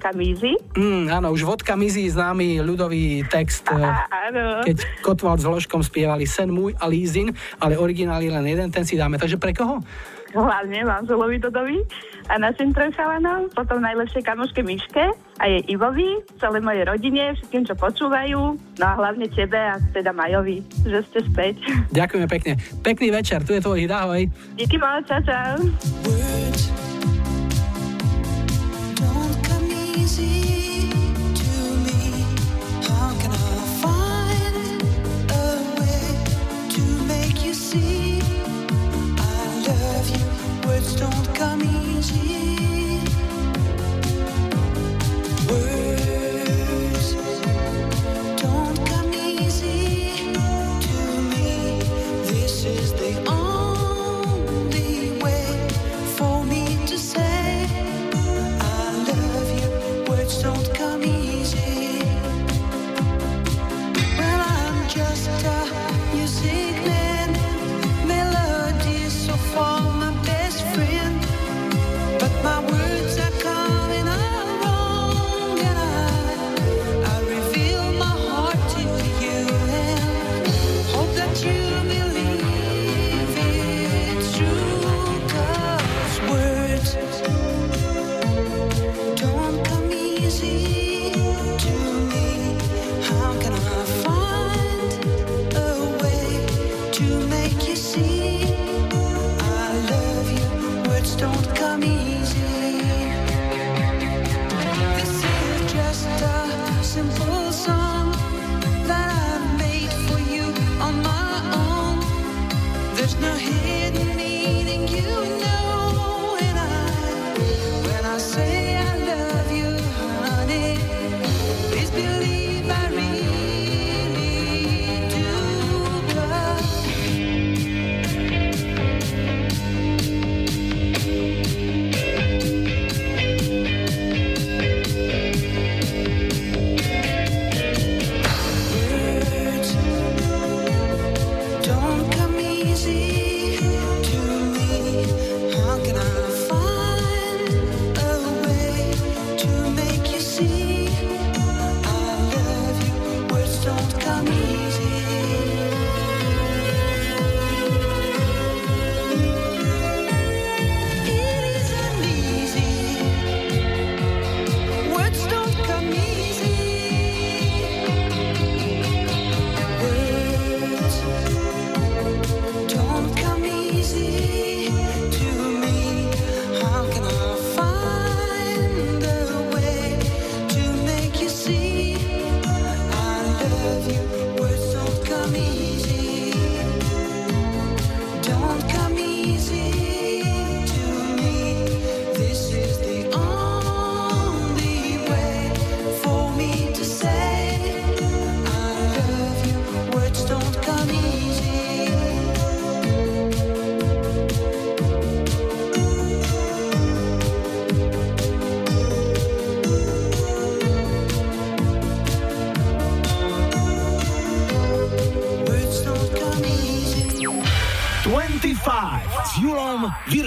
Come 0.00 0.22
Easy. 0.24 0.56
Mm, 0.80 1.12
áno, 1.12 1.28
už 1.36 1.44
vodka 1.44 1.76
mizí 1.76 2.08
známy 2.08 2.64
ľudový 2.64 3.20
text, 3.28 3.68
eh, 3.68 3.76
Á, 3.76 4.08
áno. 4.32 4.64
keď 4.64 4.80
Kotval 5.04 5.36
s 5.36 5.44
Hloškom 5.44 5.84
spievali 5.84 6.24
Sen 6.24 6.48
môj 6.48 6.72
a 6.80 6.88
Lízin, 6.88 7.36
ale 7.60 7.76
originál 7.76 8.24
je 8.24 8.32
len 8.32 8.46
jeden, 8.48 8.72
ten 8.72 8.88
si 8.88 8.96
dáme. 8.96 9.20
Takže 9.20 9.36
pre 9.36 9.52
koho? 9.52 9.84
Hlavne 10.34 10.82
manželovi 10.82 11.38
Dodovi 11.38 11.78
a 12.26 12.34
našim 12.42 12.74
chalanom, 12.74 13.46
potom 13.54 13.78
najlepšej 13.78 14.26
kamoške 14.26 14.66
Miške 14.66 15.14
a 15.38 15.44
jej 15.46 15.62
Ivovi, 15.70 16.18
celej 16.42 16.66
mojej 16.66 16.84
rodine, 16.90 17.38
všetkým, 17.38 17.62
čo 17.68 17.74
počúvajú, 17.78 18.40
no 18.58 18.84
a 18.84 18.94
hlavne 18.98 19.30
tebe 19.30 19.56
a 19.56 19.78
teda 19.94 20.10
Majovi, 20.10 20.64
že 20.82 21.06
ste 21.06 21.20
späť. 21.30 21.54
Ďakujeme 21.94 22.26
pekne. 22.26 22.52
Pekný 22.82 23.08
večer, 23.14 23.46
tu 23.46 23.54
je 23.54 23.62
tvoj 23.62 23.78
hit, 23.78 23.92
ahoj. 23.94 24.26
Díky 24.58 24.76
moc, 24.82 25.06
čau, 25.06 25.22
čau. 25.22 25.54
Don't 28.98 29.36
come 29.46 29.70
easy 29.94 30.63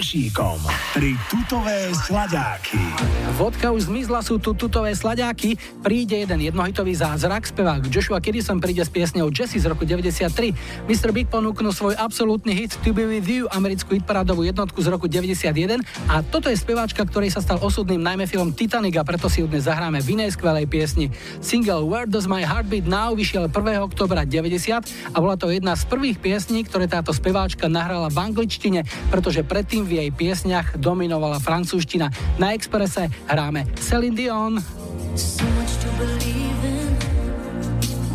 Viršíkom. 0.07 0.63
Tri 0.95 1.11
tutové 1.27 1.91
sladáky. 1.91 2.79
Vodka 3.37 3.69
už 3.69 3.93
zmizla, 3.93 4.25
sú 4.25 4.41
tu 4.41 4.57
tutové 4.57 4.97
slaďáky. 4.97 5.61
Príde 5.85 6.25
jeden 6.25 6.41
jednohitový 6.41 6.97
zázrak. 6.97 7.45
Spevák 7.45 7.85
Joshua 7.85 8.17
Kiddison 8.17 8.57
príde 8.57 8.81
s 8.81 8.89
piesňou 8.89 9.29
Jesse 9.29 9.61
z 9.61 9.69
roku 9.69 9.85
93. 9.85 10.89
Mr. 10.89 11.13
Big 11.13 11.29
ponúknul 11.29 11.69
svoj 11.69 11.93
absolútny 12.01 12.57
hit 12.57 12.73
To 12.81 12.89
Be 12.97 13.05
With 13.05 13.29
You, 13.29 13.45
americkú 13.53 13.93
hitparádovú 13.93 14.41
jednotku 14.41 14.81
z 14.81 14.89
roku 14.89 15.05
91. 15.05 15.53
A 16.09 16.25
toto 16.25 16.49
je 16.49 16.57
speváčka, 16.57 17.05
ktorej 17.05 17.29
sa 17.29 17.45
stal 17.45 17.61
osudným 17.61 18.01
najmä 18.01 18.25
film 18.25 18.57
Titanic 18.57 18.97
a 18.97 19.05
preto 19.05 19.29
si 19.29 19.45
ju 19.45 19.47
dnes 19.47 19.69
zahráme 19.69 20.01
v 20.01 20.17
inej 20.17 20.33
skvelej 20.33 20.65
piesni. 20.65 21.13
Single 21.37 21.85
Where 21.85 22.09
Does 22.09 22.25
My 22.25 22.41
Heart 22.41 22.73
Beat 22.73 22.89
Now 22.89 23.13
vyšiel 23.13 23.53
1. 23.53 23.53
oktobra 23.85 24.25
90 24.25 25.13
a 25.13 25.17
bola 25.21 25.37
to 25.37 25.53
jedna 25.53 25.77
z 25.77 25.85
prvých 25.85 26.17
piesní, 26.17 26.65
ktoré 26.65 26.89
táto 26.89 27.13
speváčka 27.13 27.69
nahrala 27.69 28.09
v 28.09 28.17
angličtine, 28.17 28.81
pretože 29.13 29.45
predtým 29.45 29.85
v 29.85 30.01
jej 30.01 30.09
piesniach 30.09 30.81
dominovala 30.81 31.37
francúzština. 31.37 32.09
Na 32.41 32.57
Exprese 32.57 33.26
hráme 33.27 33.65
Celine 33.79 34.15
Dion. 34.15 34.63
So 35.15 35.43
much 35.43 35.77
to 35.83 35.89
believe 35.97 36.63
in. 36.63 36.97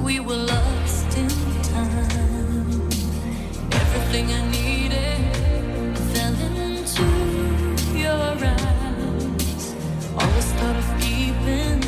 We 0.04 0.20
were 0.20 0.36
lost 0.36 1.16
in 1.16 1.28
time. 1.62 2.88
Everything 3.70 4.26
I 4.32 4.42
needed 4.50 5.98
fell 6.12 6.34
into 6.68 7.06
your 7.96 8.36
eyes. 8.44 9.74
Always 10.18 10.52
thought 10.52 10.76
of 10.76 10.88
keeping 11.00 11.82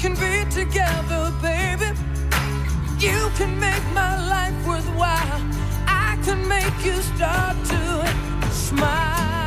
can 0.00 0.14
be 0.14 0.50
together, 0.50 1.30
baby. 1.42 1.92
You 2.98 3.30
can 3.36 3.60
make 3.60 3.84
my 3.92 4.16
life 4.28 4.66
worthwhile. 4.66 5.42
I 5.86 6.18
can 6.24 6.48
make 6.48 6.74
you 6.82 6.96
start 7.02 7.56
to 7.66 8.50
smile. 8.50 9.39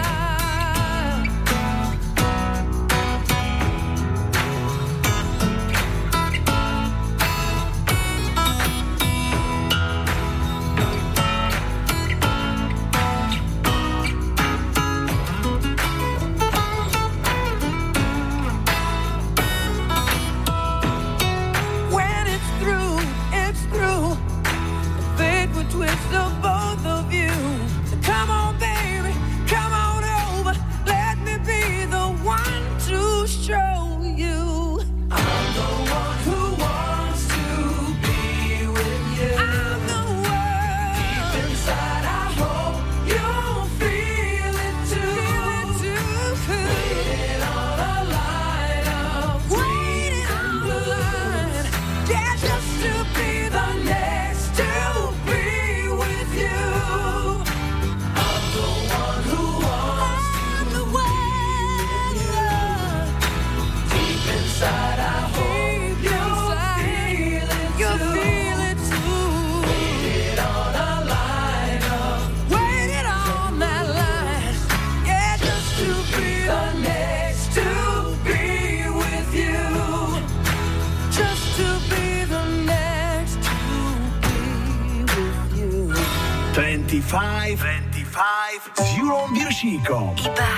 25, 87.14 87.62
25 87.94 88.74
s 88.74 88.98
Julom 88.98 89.30
Viršíkom. 89.38 90.18
Iba 90.18 90.54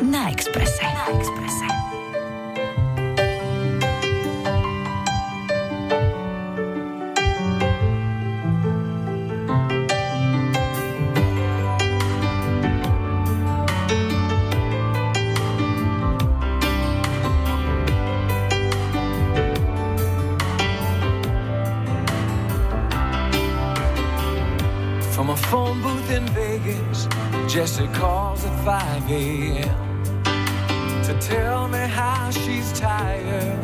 na 0.00 0.32
Exprese. 0.32 0.80
Na 0.80 1.04
Exprese. 1.12 1.67
5 28.68 29.10
a.m. 29.10 30.02
to 31.02 31.18
tell 31.22 31.68
me 31.68 31.78
how 31.78 32.30
she's 32.30 32.70
tired 32.78 33.58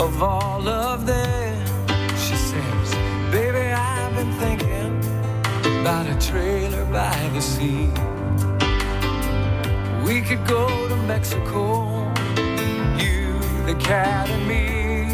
of 0.00 0.22
all 0.22 0.68
of 0.68 1.04
them. 1.04 1.66
She 2.16 2.36
says, 2.36 2.94
Baby, 3.32 3.72
I've 3.72 4.14
been 4.14 4.32
thinking 4.34 4.98
about 5.80 6.06
a 6.06 6.16
trailer 6.24 6.84
by 6.84 7.18
the 7.34 7.40
sea. 7.40 7.90
We 10.06 10.20
could 10.20 10.46
go 10.46 10.68
to 10.88 10.96
Mexico, 11.08 12.06
you, 12.96 13.40
the 13.66 13.76
cat, 13.80 14.30
and 14.30 14.46
me. 14.46 15.12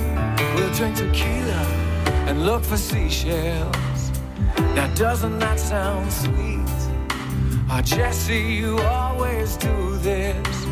We'll 0.55 0.75
drink 0.75 0.97
tequila 0.97 1.63
and 2.29 2.45
look 2.45 2.63
for 2.63 2.77
seashells. 2.77 4.11
Now, 4.77 4.93
doesn't 4.97 5.39
that 5.39 5.59
sound 5.59 6.13
sweet? 6.13 6.64
Oh, 7.77 7.81
Jesse, 7.81 8.39
you 8.39 8.79
always 8.79 9.57
do 9.57 9.97
this 9.97 10.67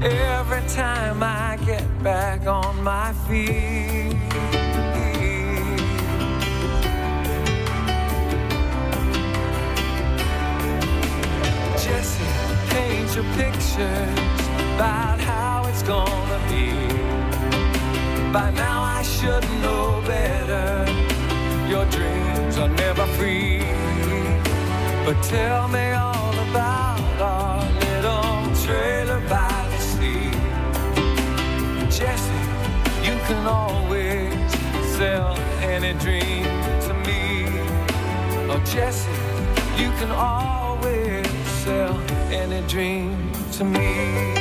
every 0.00 0.66
time 0.70 1.22
I 1.22 1.58
get 1.66 1.86
back 2.02 2.46
on 2.46 2.82
my 2.82 3.12
feet. 3.28 4.16
Jesse, 11.76 12.24
paint 12.70 13.14
your 13.14 13.28
pictures 13.36 14.46
about 14.76 15.20
how 15.20 15.66
it's 15.68 15.82
gonna 15.82 16.40
be. 16.48 16.72
By 18.32 18.50
now 18.52 18.80
I 18.80 19.02
should 19.02 19.44
know 19.60 20.02
better. 20.06 20.90
Your 21.68 21.84
dreams 21.90 22.56
are 22.56 22.70
never 22.70 23.04
free. 23.18 23.60
But 25.04 25.22
tell 25.22 25.68
me 25.68 25.95
always 33.46 34.52
sell 34.96 35.36
any 35.62 35.92
dream 35.98 36.44
to 36.86 36.94
me. 37.06 37.46
Oh, 38.50 38.60
Jesse, 38.64 39.10
you 39.80 39.90
can 39.98 40.10
always 40.10 41.26
sell 41.64 41.98
any 42.30 42.66
dream 42.66 43.32
to 43.52 43.64
me. 43.64 44.34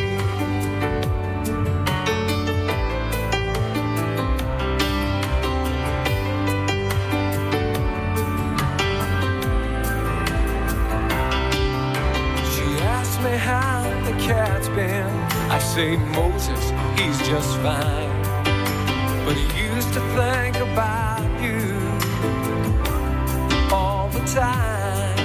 She 12.52 12.66
asks 12.84 13.24
me. 13.24 13.32
How 13.38 13.84
the 14.06 14.12
cat's 14.26 14.70
been. 14.70 15.08
I 15.52 15.60
say 15.60 15.98
Moses, 15.98 16.72
he's 16.98 17.20
just 17.28 17.58
fine. 17.58 18.15
But 19.26 19.36
he 19.38 19.66
used 19.76 19.92
to 19.94 20.02
think 20.16 20.56
about 20.58 21.26
you 21.42 21.60
all 23.76 24.08
the 24.10 24.24
time. 24.34 25.18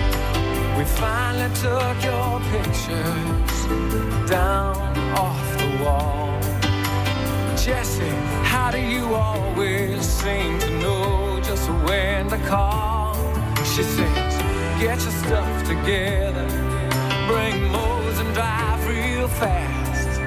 We 0.79 0.85
finally 0.85 1.55
took 1.57 1.97
your 2.03 2.41
pictures 2.55 3.59
down 4.31 4.97
off 5.15 5.59
the 5.59 5.85
wall. 5.85 6.41
Jesse, 7.63 8.09
how 8.43 8.71
do 8.71 8.81
you 8.81 9.15
always 9.15 10.01
seem 10.01 10.59
to 10.61 10.71
know 10.79 11.39
just 11.43 11.69
when 11.87 12.31
to 12.31 12.39
call? 12.49 13.15
She 13.59 13.83
says, 13.83 14.35
get 14.81 14.99
your 15.03 15.17
stuff 15.25 15.63
together, 15.65 16.49
bring 17.29 17.71
Moses 17.71 18.19
and 18.21 18.33
drive 18.33 18.89
real 18.89 19.29
fast. 19.29 20.21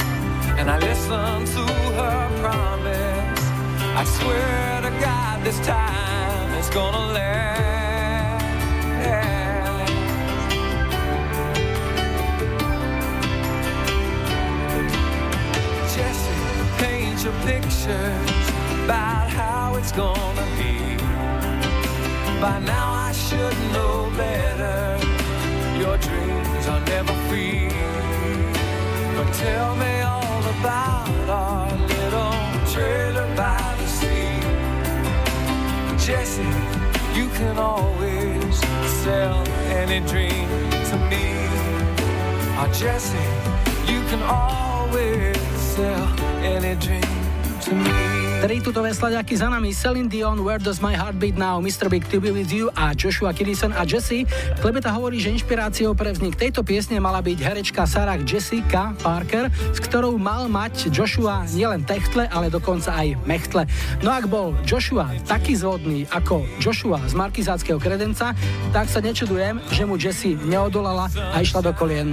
And 0.60 0.70
I 0.70 0.78
listened 0.78 1.48
to 1.48 1.66
her 1.98 2.40
promise. 2.40 2.93
I 3.96 4.04
swear 4.06 4.82
to 4.82 4.90
God, 5.00 5.44
this 5.44 5.60
time 5.60 6.52
it's 6.58 6.70
gonna 6.72 7.14
last. 7.14 8.44
Jesse, 15.96 16.34
paint 16.80 17.24
your 17.24 17.34
pictures 17.46 18.46
about 18.84 19.30
how 19.30 19.76
it's 19.76 19.92
gonna 19.92 20.48
be. 20.58 20.98
By 22.42 22.60
now 22.60 22.94
I 23.10 23.12
should 23.12 23.58
know 23.74 24.12
better. 24.18 24.98
Your 25.78 25.98
dreams 26.00 26.68
are 26.68 26.84
never 26.96 27.14
free. 27.30 27.70
But 29.16 29.32
tell 29.34 29.76
me 29.76 30.02
all 30.02 30.44
about 30.58 31.30
our 31.30 31.43
Jesse, 36.24 36.42
you 37.20 37.28
can 37.36 37.58
always 37.58 38.58
sell 39.04 39.46
any 39.68 40.00
dream 40.08 40.48
to 40.90 40.96
me. 41.10 41.26
Oh, 42.56 42.72
Jesse, 42.74 43.18
you 43.92 44.00
can 44.08 44.24
always 44.24 45.38
sell 45.60 46.08
any 46.42 46.76
dream 46.76 47.02
to 47.64 47.76
me. 47.76 48.23
Tri 48.44 48.60
tutové 48.60 48.92
sladiaky 48.92 49.40
za 49.40 49.48
nami 49.48 49.72
Celine 49.72 50.12
Dion, 50.12 50.44
Where 50.44 50.60
Does 50.60 50.84
My 50.84 50.92
Heart 51.00 51.16
Beat 51.16 51.40
Now, 51.40 51.64
Mr. 51.64 51.88
Big 51.88 52.04
To 52.12 52.20
Be 52.20 52.28
With 52.28 52.52
You 52.52 52.68
a 52.76 52.92
Joshua 52.92 53.32
Kidison 53.32 53.72
a 53.72 53.88
Jesse. 53.88 54.28
Klebeta 54.60 54.92
hovorí, 54.92 55.16
že 55.24 55.32
inšpiráciou 55.32 55.96
pre 55.96 56.12
vznik 56.12 56.36
tejto 56.36 56.60
piesne 56.60 57.00
mala 57.00 57.24
byť 57.24 57.40
herečka 57.40 57.88
Sarah 57.88 58.20
Jessica 58.20 58.92
Parker, 59.00 59.48
s 59.48 59.80
ktorou 59.80 60.20
mal 60.20 60.52
mať 60.52 60.92
Joshua 60.92 61.48
nielen 61.56 61.88
techtle, 61.88 62.28
ale 62.28 62.52
dokonca 62.52 62.92
aj 62.92 63.16
mechtle. 63.24 63.64
No 64.04 64.12
ak 64.12 64.28
bol 64.28 64.52
Joshua 64.68 65.08
taký 65.24 65.56
zvodný 65.56 66.04
ako 66.12 66.44
Joshua 66.60 67.00
z 67.08 67.16
markizáckého 67.16 67.80
kredenca, 67.80 68.36
tak 68.76 68.92
sa 68.92 69.00
nečudujem, 69.00 69.64
že 69.72 69.88
mu 69.88 69.96
Jessie 69.96 70.36
neodolala 70.36 71.08
a 71.32 71.40
išla 71.40 71.64
do 71.64 71.72
kolien. 71.72 72.12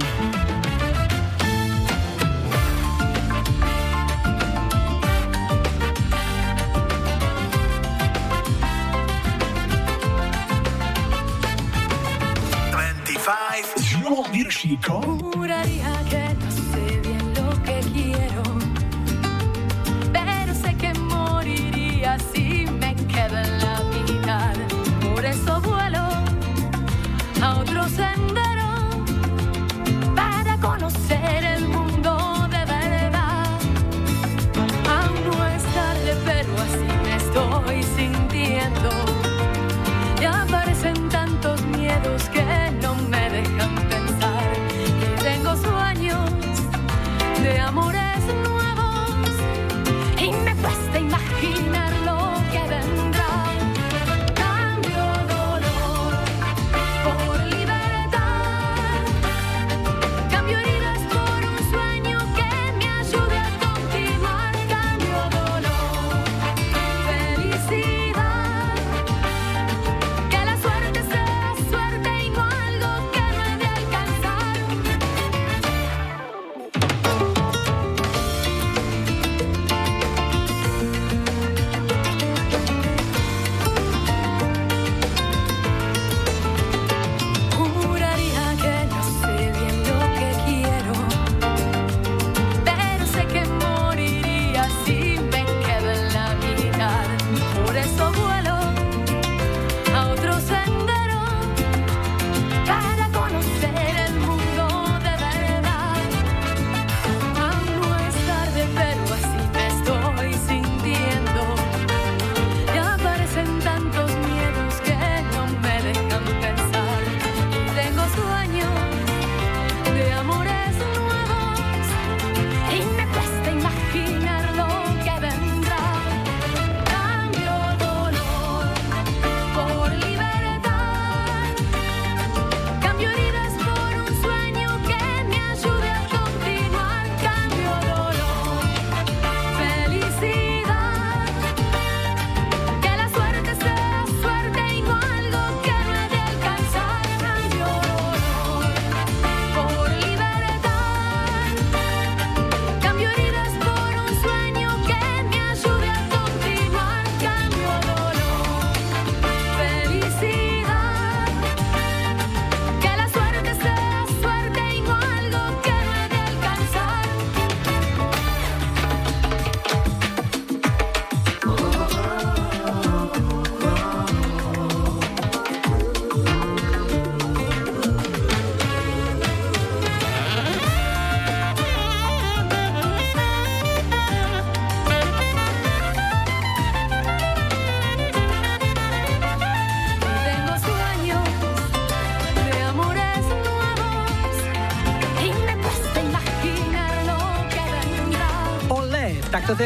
5 14.77 15.40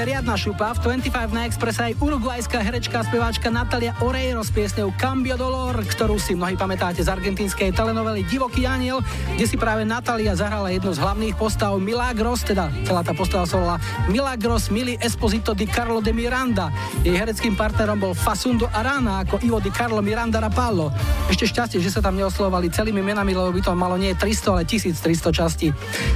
riadna 0.06 0.38
šupa. 0.38 0.78
V 0.78 1.02
25 1.02 1.34
na 1.34 1.50
Express 1.50 1.82
aj 1.82 1.98
uruguajská 1.98 2.62
herečka 2.62 3.02
a 3.02 3.04
speváčka 3.04 3.50
Natalia 3.50 3.98
Oreiro 4.06 4.46
s 4.46 4.54
piesňou 4.54 4.94
Cambio 5.02 5.34
Dolor, 5.34 5.82
ktorú 5.82 6.22
si 6.22 6.38
mnohí 6.38 6.54
pamätáte 6.54 7.02
z 7.02 7.10
argentínskej 7.10 7.74
telenovely 7.74 8.22
Divoký 8.30 8.70
aniel, 8.70 9.02
kde 9.34 9.46
si 9.50 9.58
práve 9.58 9.82
Natalia 9.82 10.38
zahrala 10.38 10.70
jednu 10.70 10.94
z 10.94 11.02
hlavných 11.02 11.34
postav 11.34 11.74
Milagros, 11.82 12.46
teda 12.46 12.70
celá 12.86 13.02
tá 13.02 13.18
postava 13.18 13.50
sa 13.50 13.58
volala 13.58 13.82
Milagros 14.06 14.70
Mili 14.70 14.94
Esposito 15.02 15.58
di 15.58 15.66
Carlo 15.66 15.98
de 16.06 16.14
Miranda. 16.14 16.70
Jej 17.02 17.18
hereckým 17.18 17.58
partnerom 17.58 17.98
bol 17.98 18.14
Fasundo 18.14 18.70
Arana 18.70 19.26
ako 19.26 19.42
Ivo 19.42 19.58
di 19.58 19.74
Carlo 19.74 20.06
Miranda 20.06 20.38
Rapallo. 20.38 20.94
Ešte 21.34 21.50
šťastie, 21.50 21.82
že 21.82 21.90
sa 21.90 22.06
tam 22.06 22.14
neoslovali 22.14 22.70
celými 22.70 23.02
menami, 23.02 23.34
lebo 23.34 23.50
by 23.50 23.62
to 23.66 23.74
malo 23.74 23.98
nie 23.98 24.14
300, 24.14 24.54
ale 24.54 24.64
1300 24.70 25.34
častí. 25.34 25.74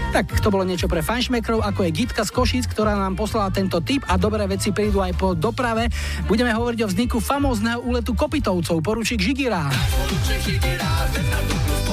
Tak 0.10 0.42
to 0.42 0.50
bolo 0.50 0.66
niečo 0.66 0.90
pre 0.90 1.06
fanšmekrov, 1.06 1.62
ako 1.62 1.86
je 1.86 1.92
Gitka 1.94 2.26
z 2.26 2.34
Košic, 2.34 2.66
ktorá 2.66 2.98
nám 2.98 3.14
poslala 3.14 3.54
tento 3.54 3.78
tip 3.78 4.02
a 4.10 4.18
dobré 4.18 4.50
veci 4.50 4.74
prídu 4.74 5.06
aj 5.06 5.14
po 5.14 5.38
doprave. 5.38 5.86
Budeme 6.26 6.50
hovoriť 6.50 6.80
o 6.82 6.90
vzniku 6.90 7.18
famózneho 7.22 7.86
úletu 7.86 8.18
Kopitovcov, 8.18 8.82
poručík 8.82 9.22
Žigirá. 9.22 9.70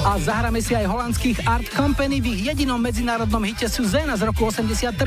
A 0.01 0.17
zahráme 0.17 0.65
si 0.65 0.73
aj 0.73 0.89
holandských 0.89 1.45
Art 1.45 1.69
Company 1.69 2.17
v 2.17 2.33
ich 2.33 2.49
jedinom 2.49 2.81
medzinárodnom 2.81 3.45
hite 3.45 3.69
Suzana 3.69 4.17
z 4.17 4.25
roku 4.25 4.49
83. 4.49 4.97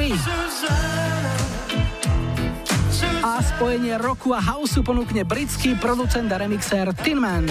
A 3.27 3.43
spojenie 3.43 3.99
roku 3.99 4.31
a 4.31 4.41
houseu 4.41 4.87
ponúkne 4.87 5.27
britský 5.27 5.75
producent 5.83 6.31
a 6.31 6.39
remixér 6.39 6.95
Tinman. 6.95 7.51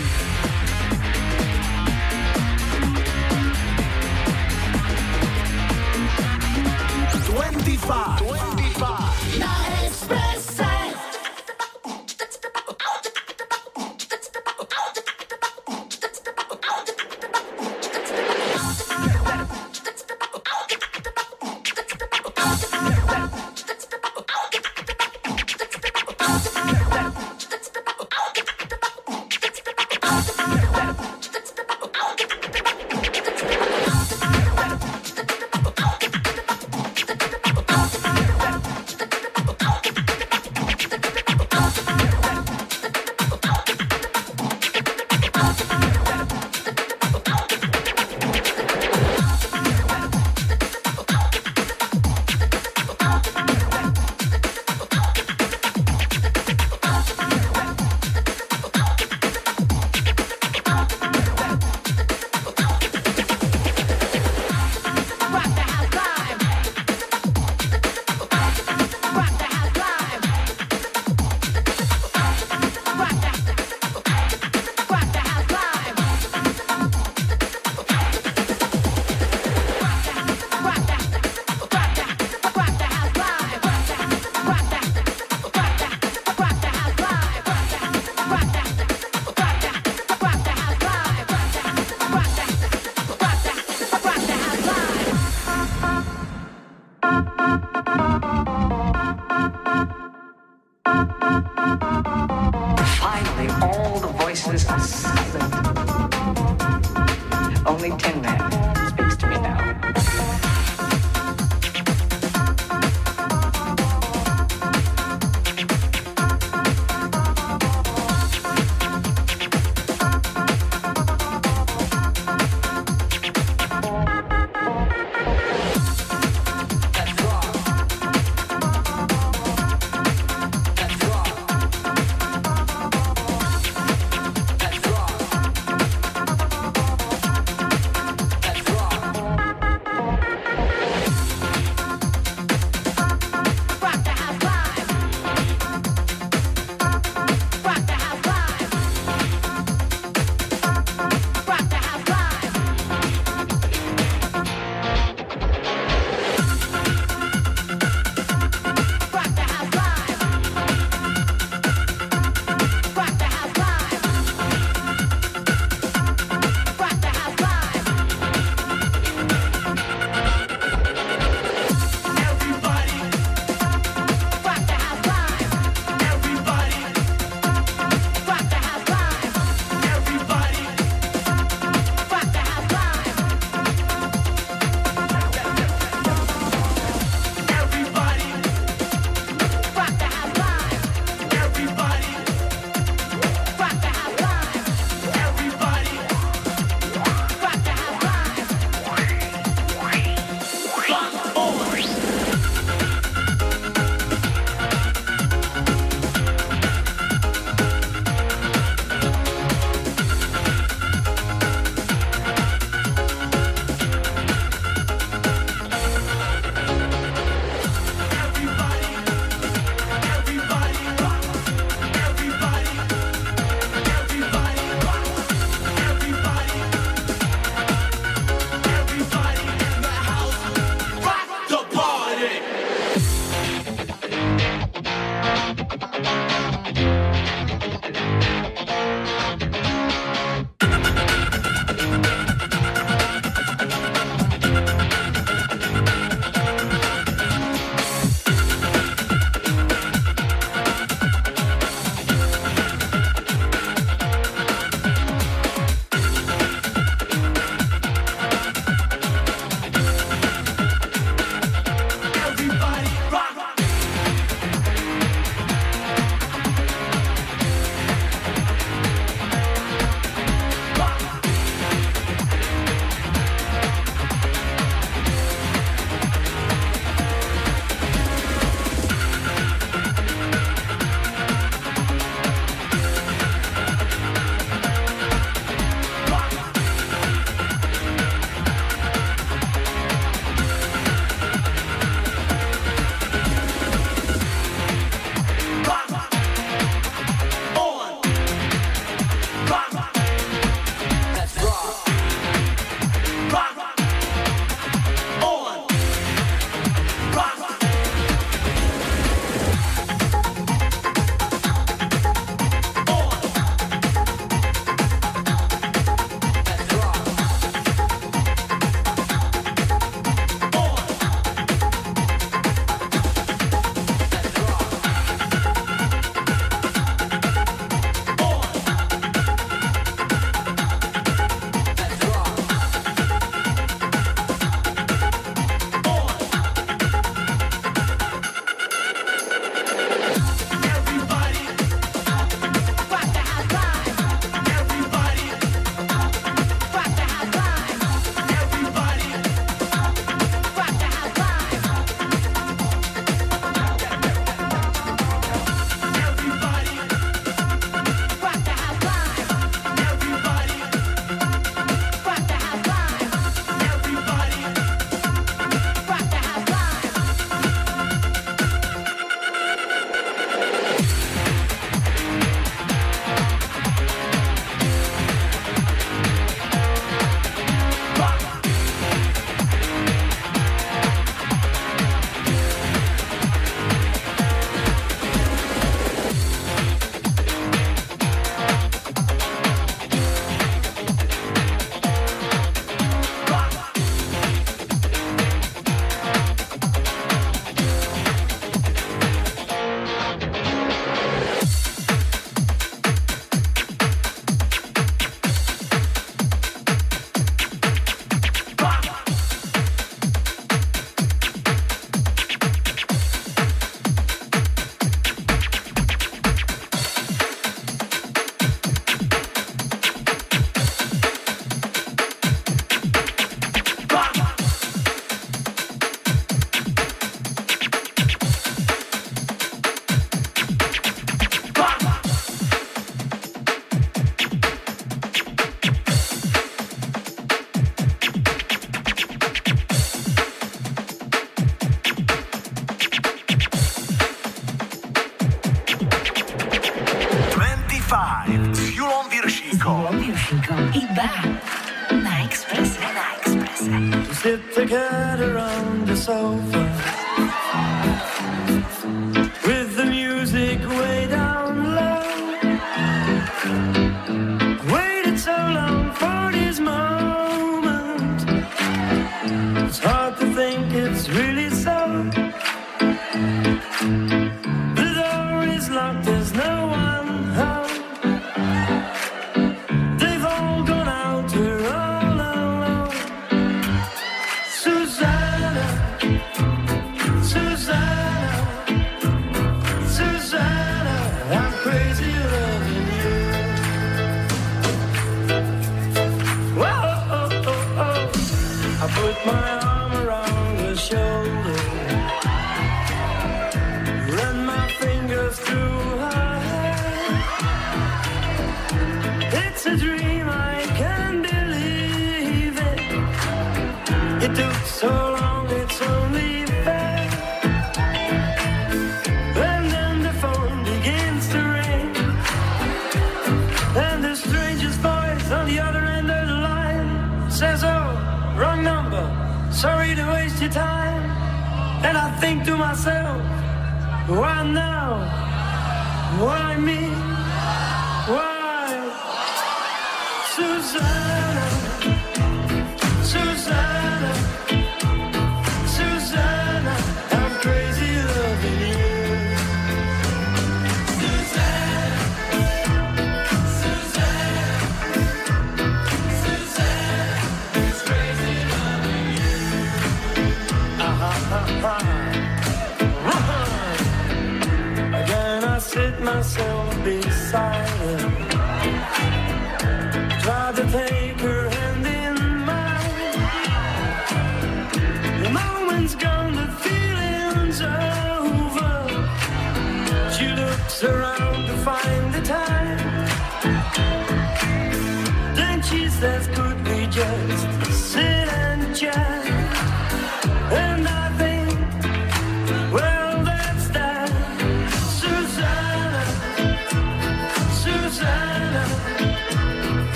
na 451.00 452.24
express, 452.26 452.78
Na 452.78 453.16
Expressa. 453.26 453.72
Você 454.08 454.38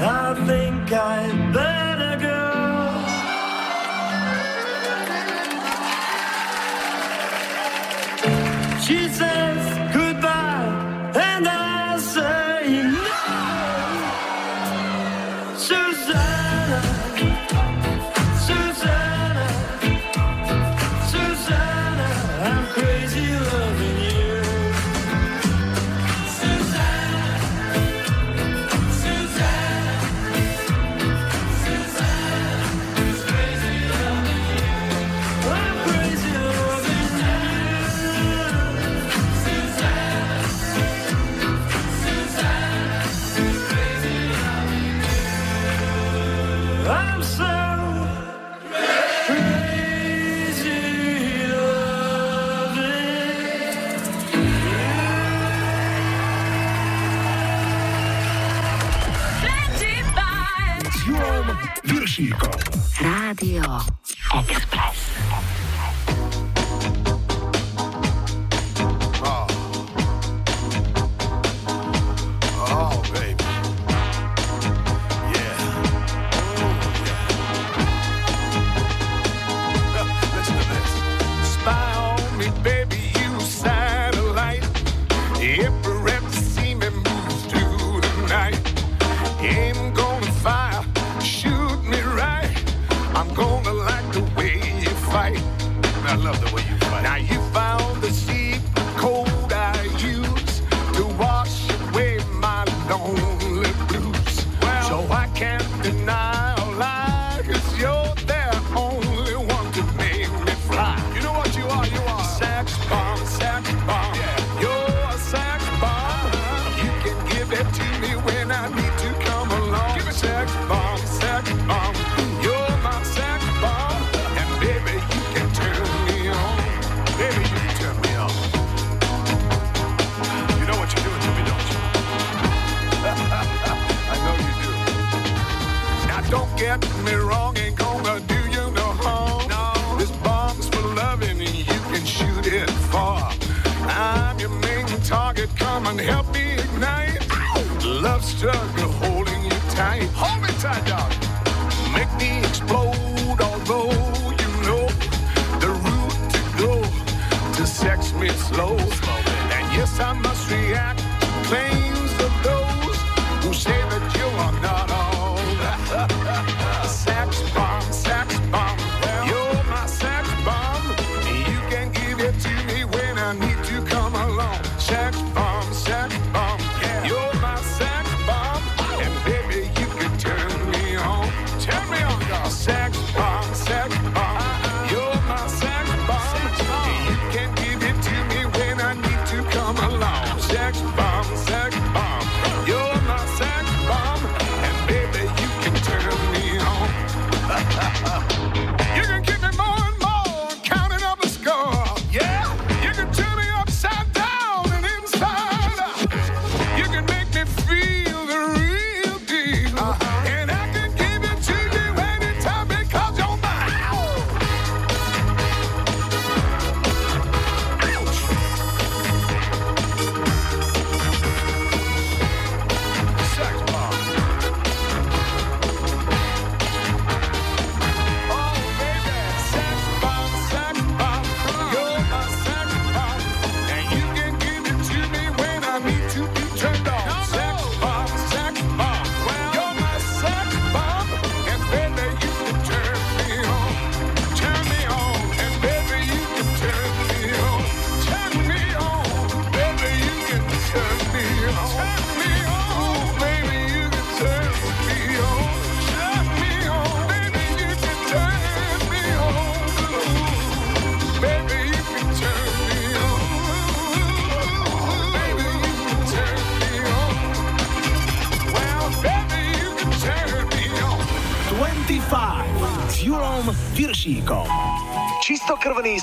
I 0.00 0.32
think 0.46 0.92
I'd 0.92 1.52
better 1.52 1.77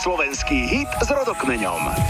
slovenský 0.05 0.69
hit 0.69 0.89
s 1.01 1.09
rodokmeňom. 1.09 2.04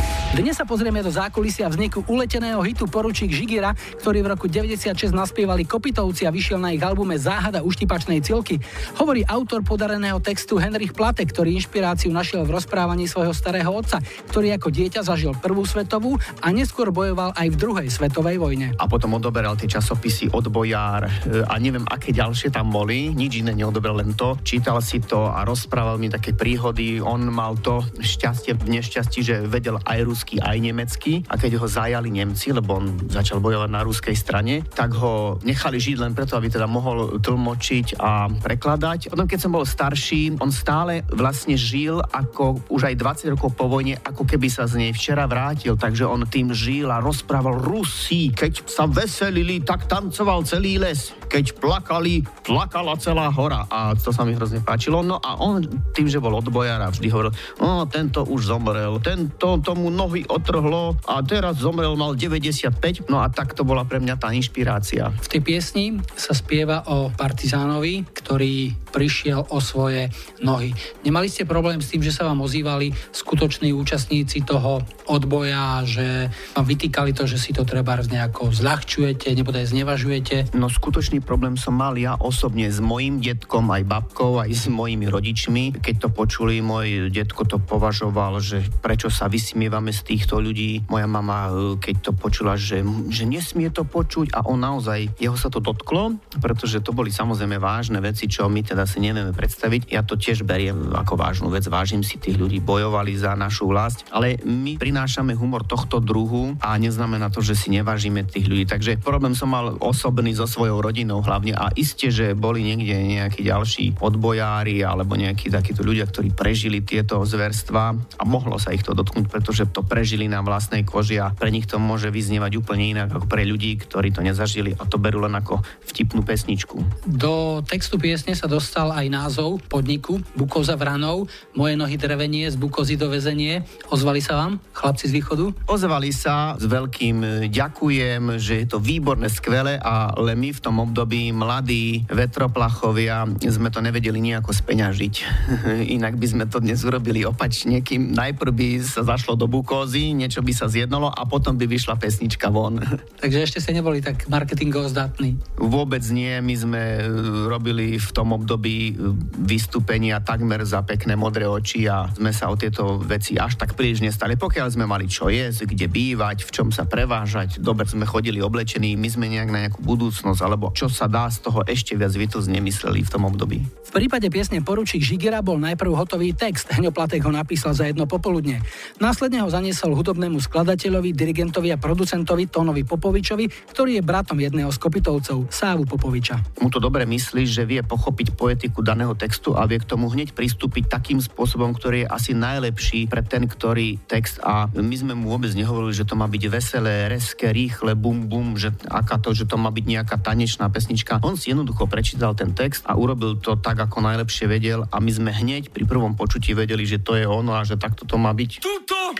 Pozrieme 0.66 1.06
do 1.06 1.14
zákulisia 1.14 1.70
vzniku 1.70 2.02
uleteného 2.10 2.58
hitu 2.66 2.90
Poručík 2.90 3.30
Žigira, 3.30 3.78
ktorý 4.02 4.26
v 4.26 4.28
roku 4.34 4.46
96 4.50 5.14
naspievali 5.14 5.62
Kopitovci 5.62 6.26
a 6.26 6.34
vyšiel 6.34 6.58
na 6.58 6.74
ich 6.74 6.82
albume 6.82 7.14
Záhada 7.22 7.62
uštipačnej 7.62 8.26
cilky. 8.26 8.58
Hovorí 8.98 9.22
autor 9.30 9.62
podareného 9.62 10.18
textu 10.18 10.58
Henrich 10.58 10.98
Plate, 10.98 11.22
ktorý 11.22 11.54
inšpiráciu 11.62 12.10
našiel 12.10 12.50
v 12.50 12.58
rozprávaní 12.58 13.06
svojho 13.06 13.30
starého 13.38 13.70
otca, 13.70 14.02
ktorý 14.34 14.58
ako 14.58 14.74
dieťa 14.74 15.06
zažil 15.06 15.38
prvú 15.38 15.62
svetovú 15.70 16.18
a 16.42 16.48
neskôr 16.50 16.90
bojoval 16.90 17.38
aj 17.38 17.48
v 17.54 17.60
druhej 17.62 17.88
svetovej 17.94 18.42
vojne. 18.42 18.74
a 18.76 18.90
potom 18.90 19.16
odoberal 19.22 19.54
tie 19.54 19.70
časopisy 19.70 20.34
Odbojár 20.34 21.06
e, 21.06 21.46
a 21.46 21.56
neviem, 21.62 21.86
aké 21.86 22.10
ďalšie 22.10 22.50
tam 22.50 22.74
boli. 22.74 23.14
Nič 23.14 23.46
iné 23.46 23.54
neodoberal, 23.54 24.02
len 24.02 24.18
to. 24.18 24.36
Čítal 24.42 24.82
si 24.82 24.98
to 25.00 25.30
a 25.30 25.46
rozprával 25.46 26.02
mi 26.02 26.10
také 26.10 26.34
príhody. 26.34 26.98
On 27.00 27.22
mal 27.30 27.56
to 27.62 27.86
šťastie 28.02 28.58
v 28.58 28.80
nešťastí, 28.82 29.20
že 29.22 29.36
vedel 29.46 29.78
aj 29.86 30.00
rusky, 30.04 30.42
aj 30.42 30.55
nemecky. 30.60 31.23
A 31.27 31.40
keď 31.40 31.60
ho 31.61 31.68
zajali 31.68 32.11
Nemci, 32.11 32.52
lebo 32.52 32.80
on 32.80 33.10
začal 33.10 33.40
bojovať 33.40 33.69
na 33.72 33.82
ruskej 33.82 34.15
strane, 34.15 34.64
tak 34.76 34.95
ho 34.95 35.38
nechali 35.44 35.77
žiť 35.80 35.98
len 36.02 36.14
preto, 36.14 36.36
aby 36.36 36.52
teda 36.52 36.68
mohol 36.69 37.19
tlmočiť 37.19 37.99
a 37.99 38.30
prekladať. 38.30 39.11
Potom, 39.11 39.27
keď 39.27 39.40
som 39.40 39.56
bol 39.56 39.65
starší, 39.65 40.38
on 40.40 40.52
stále 40.52 41.03
vlastne 41.11 41.56
žil 41.56 41.99
ako 41.99 42.68
už 42.72 42.91
aj 42.91 42.95
20 43.27 43.34
rokov 43.36 43.56
po 43.56 43.65
vojne, 43.72 43.98
ako 44.02 44.23
keby 44.27 44.48
sa 44.52 44.69
z 44.69 44.82
nej 44.82 44.91
včera 44.91 45.26
vrátil. 45.26 45.80
Takže 45.80 46.06
on 46.07 46.27
tým 46.27 46.52
žil 46.52 46.91
a 46.91 47.03
rozprával 47.03 47.60
Rusi. 47.60 48.32
Keď 48.32 48.68
sa 48.68 48.86
veselili, 48.86 49.61
tak 49.64 49.88
tancoval 49.90 50.45
celý 50.45 50.77
les. 50.80 51.15
Keď 51.26 51.58
plakali, 51.58 52.24
plakala 52.46 52.96
celá 53.02 53.28
hora. 53.34 53.66
A 53.68 53.94
to 53.98 54.14
sa 54.14 54.24
mi 54.24 54.38
hrozne 54.38 54.62
páčilo. 54.62 55.02
No 55.02 55.18
a 55.20 55.38
on 55.42 55.66
tým, 55.92 56.08
že 56.08 56.22
bol 56.22 56.36
odbojar 56.38 56.80
a 56.82 56.92
vždy 56.92 57.08
hovoril, 57.12 57.34
o, 57.60 57.86
tento 57.90 58.24
už 58.26 58.52
zomrel, 58.52 58.98
tento 59.02 59.60
tomu 59.60 59.90
nohy 59.90 60.24
otrhlo 60.28 60.98
a 61.10 61.22
teraz 61.26 61.60
zomrel, 61.60 61.98
mal 61.98 62.14
95. 62.14 63.10
No 63.10 63.22
a 63.22 63.28
tak 63.32 63.58
to 63.58 63.66
bola 63.66 63.84
pre 63.84 63.98
mňa 64.00 64.16
tá 64.22 64.32
inšpirácia. 64.32 65.10
V 65.22 65.28
tej 65.28 65.42
piesni 65.42 65.86
sa 66.16 66.38
spieva 66.38 66.86
o 66.88 67.10
partizánovi, 67.12 68.06
ktorý 68.14 68.86
prišiel 68.96 69.52
o 69.52 69.60
svoje 69.60 70.08
nohy. 70.40 70.72
Nemali 71.04 71.28
ste 71.28 71.44
problém 71.44 71.84
s 71.84 71.92
tým, 71.92 72.00
že 72.00 72.16
sa 72.16 72.24
vám 72.24 72.40
ozývali 72.40 72.96
skutoční 73.12 73.76
účastníci 73.76 74.48
toho 74.48 74.80
odboja, 75.12 75.84
že 75.84 76.32
vám 76.56 76.66
vytýkali 76.66 77.12
to, 77.12 77.28
že 77.28 77.36
si 77.36 77.52
to 77.52 77.68
treba 77.68 78.00
nejako 78.00 78.56
zľahčujete, 78.56 79.36
nebodaj 79.36 79.68
znevažujete? 79.68 80.56
No 80.56 80.72
skutočný 81.16 81.32
problém 81.32 81.56
som 81.56 81.72
mal 81.72 81.96
ja 81.96 82.20
osobne 82.20 82.68
s 82.68 82.84
mojim 82.84 83.24
detkom, 83.24 83.72
aj 83.72 83.88
babkou, 83.88 84.44
aj 84.44 84.52
s 84.52 84.68
mojimi 84.68 85.08
rodičmi. 85.08 85.80
Keď 85.80 85.96
to 86.04 86.10
počuli, 86.12 86.60
môj 86.60 87.08
detko 87.08 87.48
to 87.48 87.56
považoval, 87.56 88.44
že 88.44 88.68
prečo 88.84 89.08
sa 89.08 89.32
vysmievame 89.32 89.96
z 89.96 90.02
týchto 90.04 90.44
ľudí. 90.44 90.84
Moja 90.92 91.08
mama, 91.08 91.48
e, 91.48 91.80
keď 91.80 91.96
to 92.04 92.12
počula, 92.12 92.60
že, 92.60 92.84
že 93.08 93.24
nesmie 93.24 93.72
to 93.72 93.88
počuť 93.88 94.36
a 94.36 94.44
on 94.44 94.60
naozaj, 94.60 95.16
jeho 95.16 95.40
sa 95.40 95.48
to 95.48 95.64
dotklo, 95.64 96.20
pretože 96.44 96.84
to 96.84 96.92
boli 96.92 97.16
samozrejme 97.16 97.64
vážne 97.64 98.04
veci, 98.04 98.28
čo 98.28 98.52
my 98.52 98.60
teda 98.60 98.84
si 98.84 99.00
nevieme 99.00 99.32
predstaviť. 99.32 99.96
Ja 99.96 100.04
to 100.04 100.20
tiež 100.20 100.44
beriem 100.44 100.92
ako 100.92 101.16
vážnu 101.16 101.48
vec, 101.48 101.64
vážim 101.72 102.04
si 102.04 102.20
tých 102.20 102.36
ľudí, 102.36 102.60
bojovali 102.60 103.16
za 103.16 103.32
našu 103.40 103.72
vlast, 103.72 104.04
ale 104.12 104.36
my 104.44 104.76
prinášame 104.76 105.32
humor 105.32 105.64
tohto 105.64 106.04
druhu 106.04 106.60
a 106.60 106.76
neznamená 106.76 107.32
to, 107.32 107.40
že 107.40 107.56
si 107.56 107.72
nevážime 107.72 108.28
tých 108.28 108.52
ľudí. 108.52 108.68
Takže 108.68 109.00
problém 109.00 109.32
som 109.32 109.48
mal 109.48 109.80
osobný 109.80 110.36
so 110.36 110.44
svojou 110.50 110.82
rodinou 110.82 111.05
hlavne 111.10 111.53
a 111.53 111.69
iste, 111.77 112.10
že 112.10 112.34
boli 112.34 112.65
niekde 112.65 112.95
nejakí 112.95 113.45
ďalší 113.45 113.99
odbojári 114.02 114.82
alebo 114.82 115.14
nejakí 115.14 115.53
takíto 115.53 115.86
ľudia, 115.86 116.10
ktorí 116.10 116.34
prežili 116.34 116.82
tieto 116.82 117.22
zverstva 117.22 117.84
a 117.94 118.23
mohlo 118.26 118.57
sa 118.57 118.73
ich 118.73 118.82
to 118.82 118.98
dotknúť, 118.98 119.30
pretože 119.30 119.69
to 119.69 119.86
prežili 119.86 120.26
na 120.26 120.41
vlastnej 120.41 120.82
koži 120.82 121.22
a 121.22 121.30
pre 121.30 121.53
nich 121.53 121.69
to 121.69 121.77
môže 121.77 122.10
vyznievať 122.10 122.57
úplne 122.57 122.98
inak 122.98 123.14
ako 123.14 123.27
pre 123.30 123.45
ľudí, 123.45 123.77
ktorí 123.77 124.10
to 124.10 124.26
nezažili 124.26 124.73
a 124.73 124.84
to 124.90 124.98
berú 124.98 125.22
len 125.22 125.36
ako 125.38 125.61
vtipnú 125.86 126.26
pesničku. 126.26 127.06
Do 127.06 127.61
textu 127.61 128.02
piesne 128.02 128.34
sa 128.34 128.49
dostal 128.49 128.90
aj 128.95 129.06
názov 129.11 129.61
podniku 129.68 130.18
Bukoza 130.34 130.80
Vranov, 130.80 131.27
Moje 131.56 131.76
nohy 131.76 131.95
drevenie, 131.99 132.48
z 132.48 132.56
Bukozy 132.56 132.95
do 132.95 133.11
väzenie. 133.11 133.64
Ozvali 133.91 134.19
sa 134.23 134.40
vám, 134.40 134.57
chlapci 134.72 135.11
z 135.11 135.15
východu? 135.19 135.45
Ozvali 135.68 136.11
sa 136.15 136.56
s 136.56 136.65
veľkým 136.68 137.18
e, 137.22 137.27
ďakujem, 137.52 138.40
že 138.40 138.64
je 138.64 138.68
to 138.68 138.80
výborné, 138.80 139.27
skvelé, 139.32 139.76
ale 139.80 140.34
my 140.36 140.49
v 140.56 140.64
tom 140.64 140.80
období 140.80 140.95
mladí 141.36 142.08
vetroplachovia 142.08 143.28
sme 143.44 143.68
to 143.68 143.84
nevedeli 143.84 144.24
nejako 144.24 144.56
speňažiť. 144.56 145.16
Inak 146.00 146.16
by 146.16 146.28
sme 146.32 146.44
to 146.48 146.64
dnes 146.64 146.86
urobili 146.88 147.28
opačne, 147.28 147.84
kým 147.84 148.16
najprv 148.16 148.52
by 148.56 148.68
sa 148.80 149.04
zašlo 149.04 149.36
do 149.36 149.52
Bukózy, 149.52 150.16
niečo 150.16 150.40
by 150.40 150.54
sa 150.56 150.72
zjednalo 150.72 151.12
a 151.12 151.22
potom 151.28 151.58
by 151.60 151.66
vyšla 151.66 152.00
pesnička 152.00 152.48
von. 152.54 152.80
Takže 153.22 153.44
ešte 153.44 153.60
ste 153.60 153.76
neboli 153.76 154.00
tak 154.00 154.30
marketingovo 154.30 154.88
zdatní. 154.88 155.36
Vôbec 155.58 156.06
nie, 156.14 156.38
my 156.40 156.56
sme 156.56 156.82
e, 157.02 157.04
robili 157.50 157.98
v 157.98 158.10
tom 158.14 158.32
období 158.32 158.94
e, 158.94 159.16
vystúpenia 159.42 160.22
takmer 160.22 160.62
za 160.64 160.86
pekné 160.86 161.18
modré 161.18 161.50
oči 161.50 161.90
a 161.90 162.08
sme 162.14 162.30
sa 162.30 162.48
o 162.48 162.56
tieto 162.56 163.02
veci 163.02 163.36
až 163.36 163.58
tak 163.58 163.74
príliš 163.74 164.06
nestali. 164.06 164.38
Pokiaľ 164.38 164.68
sme 164.70 164.86
mali 164.86 165.10
čo 165.10 165.28
jesť, 165.32 165.66
kde 165.66 165.90
bývať, 165.90 166.46
v 166.46 166.54
čom 166.54 166.68
sa 166.70 166.86
prevážať, 166.86 167.58
dobre 167.58 167.90
sme 167.90 168.06
chodili 168.06 168.44
oblečení, 168.44 168.94
my 168.94 169.10
sme 169.10 169.26
nejak 169.32 169.50
na 169.50 169.60
nejakú 169.66 169.82
budúcnosť, 169.82 170.42
alebo 170.46 170.70
čo 170.76 170.85
sa 170.88 171.10
dá 171.10 171.28
z 171.28 171.41
toho 171.44 171.66
ešte 171.66 171.98
viac 171.98 172.14
vytlz 172.14 172.48
nemysleli 172.48 173.02
v 173.02 173.10
tom 173.10 173.28
období. 173.28 173.60
V 173.62 173.91
prípade 173.91 174.28
piesne 174.28 174.60
Poručík 174.60 175.02
Žigera 175.02 175.40
bol 175.40 175.57
najprv 175.62 175.91
hotový 175.95 176.36
text, 176.36 176.68
Hňo 176.72 176.91
Platek 176.91 177.24
ho 177.24 177.32
napísal 177.32 177.72
za 177.72 177.88
jedno 177.88 178.03
popoludne. 178.06 178.60
Následne 178.99 179.40
ho 179.41 179.49
zaniesol 179.49 179.95
hudobnému 179.95 180.38
skladateľovi, 180.44 181.16
dirigentovi 181.16 181.72
a 181.72 181.80
producentovi 181.80 182.52
Tónovi 182.52 182.84
Popovičovi, 182.84 183.72
ktorý 183.72 183.99
je 183.99 184.03
bratom 184.03 184.38
jedného 184.38 184.70
z 184.70 184.78
kopitovcov, 184.78 185.48
Sávu 185.48 185.88
Popoviča. 185.88 186.60
Mu 186.60 186.68
to 186.68 186.84
dobre 186.84 187.07
myslí, 187.07 187.48
že 187.48 187.64
vie 187.64 187.80
pochopiť 187.80 188.36
poetiku 188.36 188.84
daného 188.84 189.16
textu 189.16 189.56
a 189.56 189.64
vie 189.64 189.80
k 189.80 189.88
tomu 189.88 190.12
hneď 190.12 190.36
pristúpiť 190.36 190.91
takým 190.91 191.24
spôsobom, 191.24 191.72
ktorý 191.72 192.03
je 192.03 192.12
asi 192.12 192.32
najlepší 192.36 193.07
pre 193.07 193.24
ten, 193.24 193.48
ktorý 193.48 193.98
text 194.06 194.44
a 194.44 194.68
my 194.76 194.95
sme 194.95 195.14
mu 195.16 195.32
vôbec 195.32 195.56
nehovorili, 195.56 195.95
že 195.95 196.07
to 196.07 196.20
má 196.20 196.28
byť 196.28 196.44
veselé, 196.52 197.07
reské, 197.07 197.56
rýchle, 197.56 197.95
bum 197.95 198.28
bum, 198.28 198.60
že 198.60 198.76
aká 198.91 199.18
to, 199.18 199.32
že 199.32 199.48
to 199.48 199.56
má 199.56 199.72
byť 199.72 199.86
nejaká 199.88 200.18
tanečná 200.20 200.68
pesnička. 200.76 201.24
On 201.24 201.40
si 201.40 201.56
jednoducho 201.56 201.88
prečítal 201.88 202.36
ten 202.36 202.52
text 202.52 202.84
a 202.84 203.00
urobil 203.00 203.40
to 203.40 203.56
tak, 203.56 203.80
ako 203.80 204.04
najlepšie 204.04 204.52
vedel 204.52 204.84
a 204.92 205.00
my 205.00 205.08
sme 205.08 205.32
hneď 205.32 205.72
pri 205.72 205.88
prvom 205.88 206.20
počutí 206.20 206.52
vedeli, 206.52 206.84
že 206.84 207.00
to 207.00 207.16
je 207.16 207.24
ono 207.24 207.56
a 207.56 207.64
že 207.64 207.80
takto 207.80 208.04
to 208.04 208.20
má 208.20 208.36
byť. 208.36 208.60
Tuto 208.60 209.16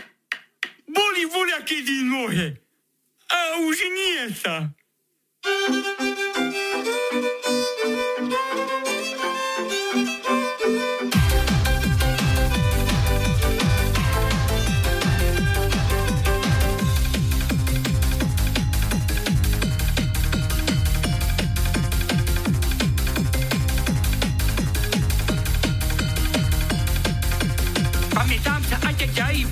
boli 0.92 1.22
voľakedy 1.24 1.96
nohe. 2.04 2.46
A 3.32 3.38
už 3.64 3.76
nie 3.88 4.20
sa. 4.36 4.68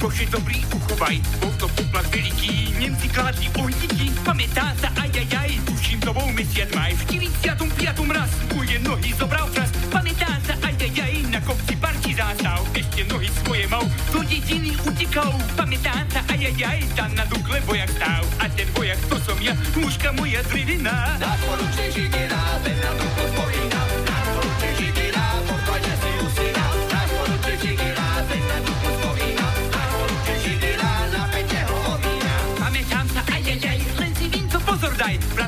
Bože 0.05 0.29
dobrý 0.29 0.61
uchovaj. 0.69 1.17
Bol 1.41 1.53
to 1.57 1.65
poplach 1.81 2.05
veľký, 2.13 2.77
Nemci 2.77 3.09
kládli 3.09 3.49
ohníky. 3.57 4.13
Pamätám 4.21 4.77
sa, 4.77 4.93
aj 5.01 5.09
ďaj, 5.17 5.51
tuším 5.65 5.99
bol 6.05 6.29
mesiac 6.37 6.69
maj. 6.77 6.93
V 6.93 7.25
45. 7.33 8.13
raz 8.13 8.29
moje 8.53 8.77
nohy 8.85 9.17
zobral 9.17 9.49
včas. 9.49 9.73
Pamätám 9.89 10.37
sa, 10.45 10.61
aj 10.61 10.77
ďaj, 10.77 11.15
na 11.33 11.41
kopci 11.41 11.73
partizán 11.81 12.37
stal. 12.37 12.61
Ešte 12.77 13.01
nohy 13.09 13.33
svoje 13.33 13.65
mal, 13.73 13.89
do 14.13 14.21
dediny 14.29 14.77
utekal. 14.85 15.33
Pamätám 15.57 16.05
sa, 16.13 16.21
aj 16.29 16.81
tam 16.93 17.09
na 17.17 17.25
dukle 17.25 17.65
vojak 17.65 17.89
stál. 17.97 18.29
A 18.45 18.53
ten 18.53 18.69
vojak, 18.77 19.01
to 19.09 19.17
som 19.25 19.41
ja, 19.41 19.57
mužka 19.73 20.13
moja 20.13 20.45
drevená. 20.53 21.17
Na 21.17 21.33
poručí 21.49 21.89
žigina, 21.97 22.61
ten 22.61 22.77
na 22.77 22.93
dukle 22.93 23.25
spomína. 23.33 23.74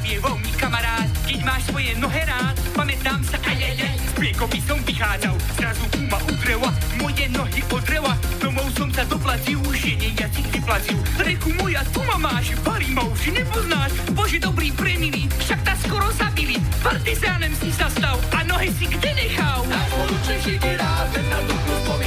Pravie 0.06 0.38
mi 0.38 0.52
kamarád, 0.54 1.10
keď 1.26 1.38
máš 1.42 1.66
svoje 1.66 1.90
nohe 1.98 2.22
rád. 2.22 2.54
Pamätám 2.78 3.18
sa, 3.26 3.42
aj 3.42 3.58
aj 3.58 3.90
aj, 3.90 3.96
z 3.98 4.12
priekopy 4.14 4.62
som 4.62 4.78
vychádzal. 4.86 5.34
Zrazu 5.58 5.82
kuma 5.90 6.22
udrela, 6.30 6.70
moje 7.02 7.26
nohy 7.34 7.58
odrela. 7.66 8.14
Domov 8.38 8.70
som 8.78 8.86
sa 8.94 9.02
doplatil, 9.10 9.58
žene 9.74 10.14
jazyk 10.14 10.46
vyplatil. 10.54 11.02
Reku 11.18 11.50
moja, 11.58 11.82
tu 11.90 12.06
ma 12.06 12.22
máš, 12.22 12.54
ma 12.94 13.02
už 13.02 13.34
nepoznáš. 13.34 13.98
Bože 14.14 14.38
dobrý 14.38 14.70
premilý, 14.78 15.26
však 15.42 15.66
ta 15.66 15.74
skoro 15.74 16.06
zabili. 16.14 16.54
Partizánem 16.86 17.50
si 17.58 17.74
sa 17.74 17.90
stal 17.90 18.14
a 18.30 18.46
nohy 18.46 18.70
si 18.78 18.86
kde 18.86 19.10
nechal? 19.10 19.66
Náš 19.66 19.90
poručík 19.90 20.38
Žigina, 20.38 21.02
ten 21.10 21.26
na 21.26 21.42
duchu 21.50 21.72
spomína. 21.82 22.05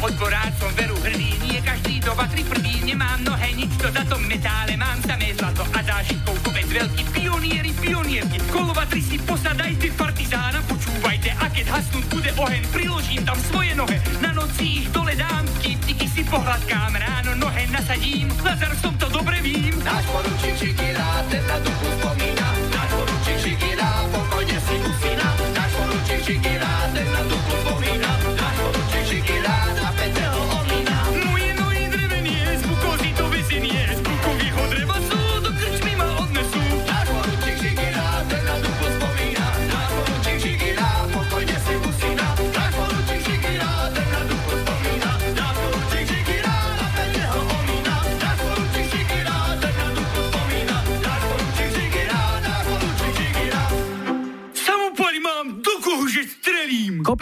Odboráč 0.00 0.54
som 0.62 0.70
veru 0.78 0.94
hrdý, 1.02 1.34
nie 1.42 1.58
každý 1.60 1.98
do 2.00 2.14
vatry 2.14 2.46
prvý. 2.46 2.86
Nemám 2.86 3.18
nohe, 3.26 3.50
nič 3.52 3.74
to 3.82 3.90
za 3.90 4.06
to 4.06 4.16
metále, 4.24 4.78
mám 4.78 4.96
samé 5.02 5.34
zlato 5.34 5.66
a 5.74 5.80
zážitkov 5.82 6.38
kopec 6.46 6.70
veľký. 6.70 7.02
Pionieri, 7.10 7.74
pionierky, 7.76 8.38
kolovatry 8.48 9.02
si 9.02 9.18
posadajte 9.18 9.90
partizána, 9.98 10.62
počúvajte, 10.70 11.34
a 11.34 11.44
keď 11.50 11.66
hasnúť 11.66 12.04
bude 12.08 12.30
oheň, 12.38 12.62
priložím 12.72 13.22
tam 13.26 13.36
svoje 13.50 13.74
nohe. 13.74 13.98
Na 14.22 14.30
noci 14.32 14.86
ich 14.86 14.88
dole 14.94 15.12
dám, 15.18 15.44
kým 15.60 15.76
tiky 15.82 16.06
si 16.06 16.22
pohľadkám, 16.24 16.94
ráno 16.94 17.34
nohe 17.36 17.66
nasadím, 17.74 18.30
Lazar 18.40 18.72
som 18.78 18.94
to 18.96 19.10
dobre 19.12 19.42
vím. 19.44 19.74
Náš 19.84 20.06
poručík 20.08 20.56
Žigina, 20.56 21.26
ten 21.28 21.44
na 21.44 21.58
duchu 21.60 21.86
spomína. 22.00 22.48
Náš 22.72 22.90
poručík 22.96 23.38
Žigina, 23.44 23.88
pokojne 24.14 24.58
si 24.62 24.76
usína. 24.78 25.28
Náš 25.52 25.70
poručík 25.76 26.20
Žigina, 26.24 26.70
ten 26.94 27.06
na 27.12 27.22
duchu 27.28 27.52
spomína. 27.60 27.79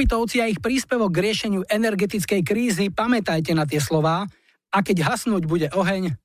Kopitovci 0.09 0.41
a 0.41 0.49
ich 0.49 0.65
príspevok 0.65 1.13
k 1.13 1.21
riešeniu 1.21 1.69
energetickej 1.69 2.41
krízy, 2.41 2.89
pamätajte 2.89 3.53
na 3.53 3.69
tie 3.69 3.77
slová. 3.77 4.25
A 4.73 4.81
keď 4.81 5.05
hasnúť 5.05 5.45
bude 5.45 5.69
oheň, 5.69 6.17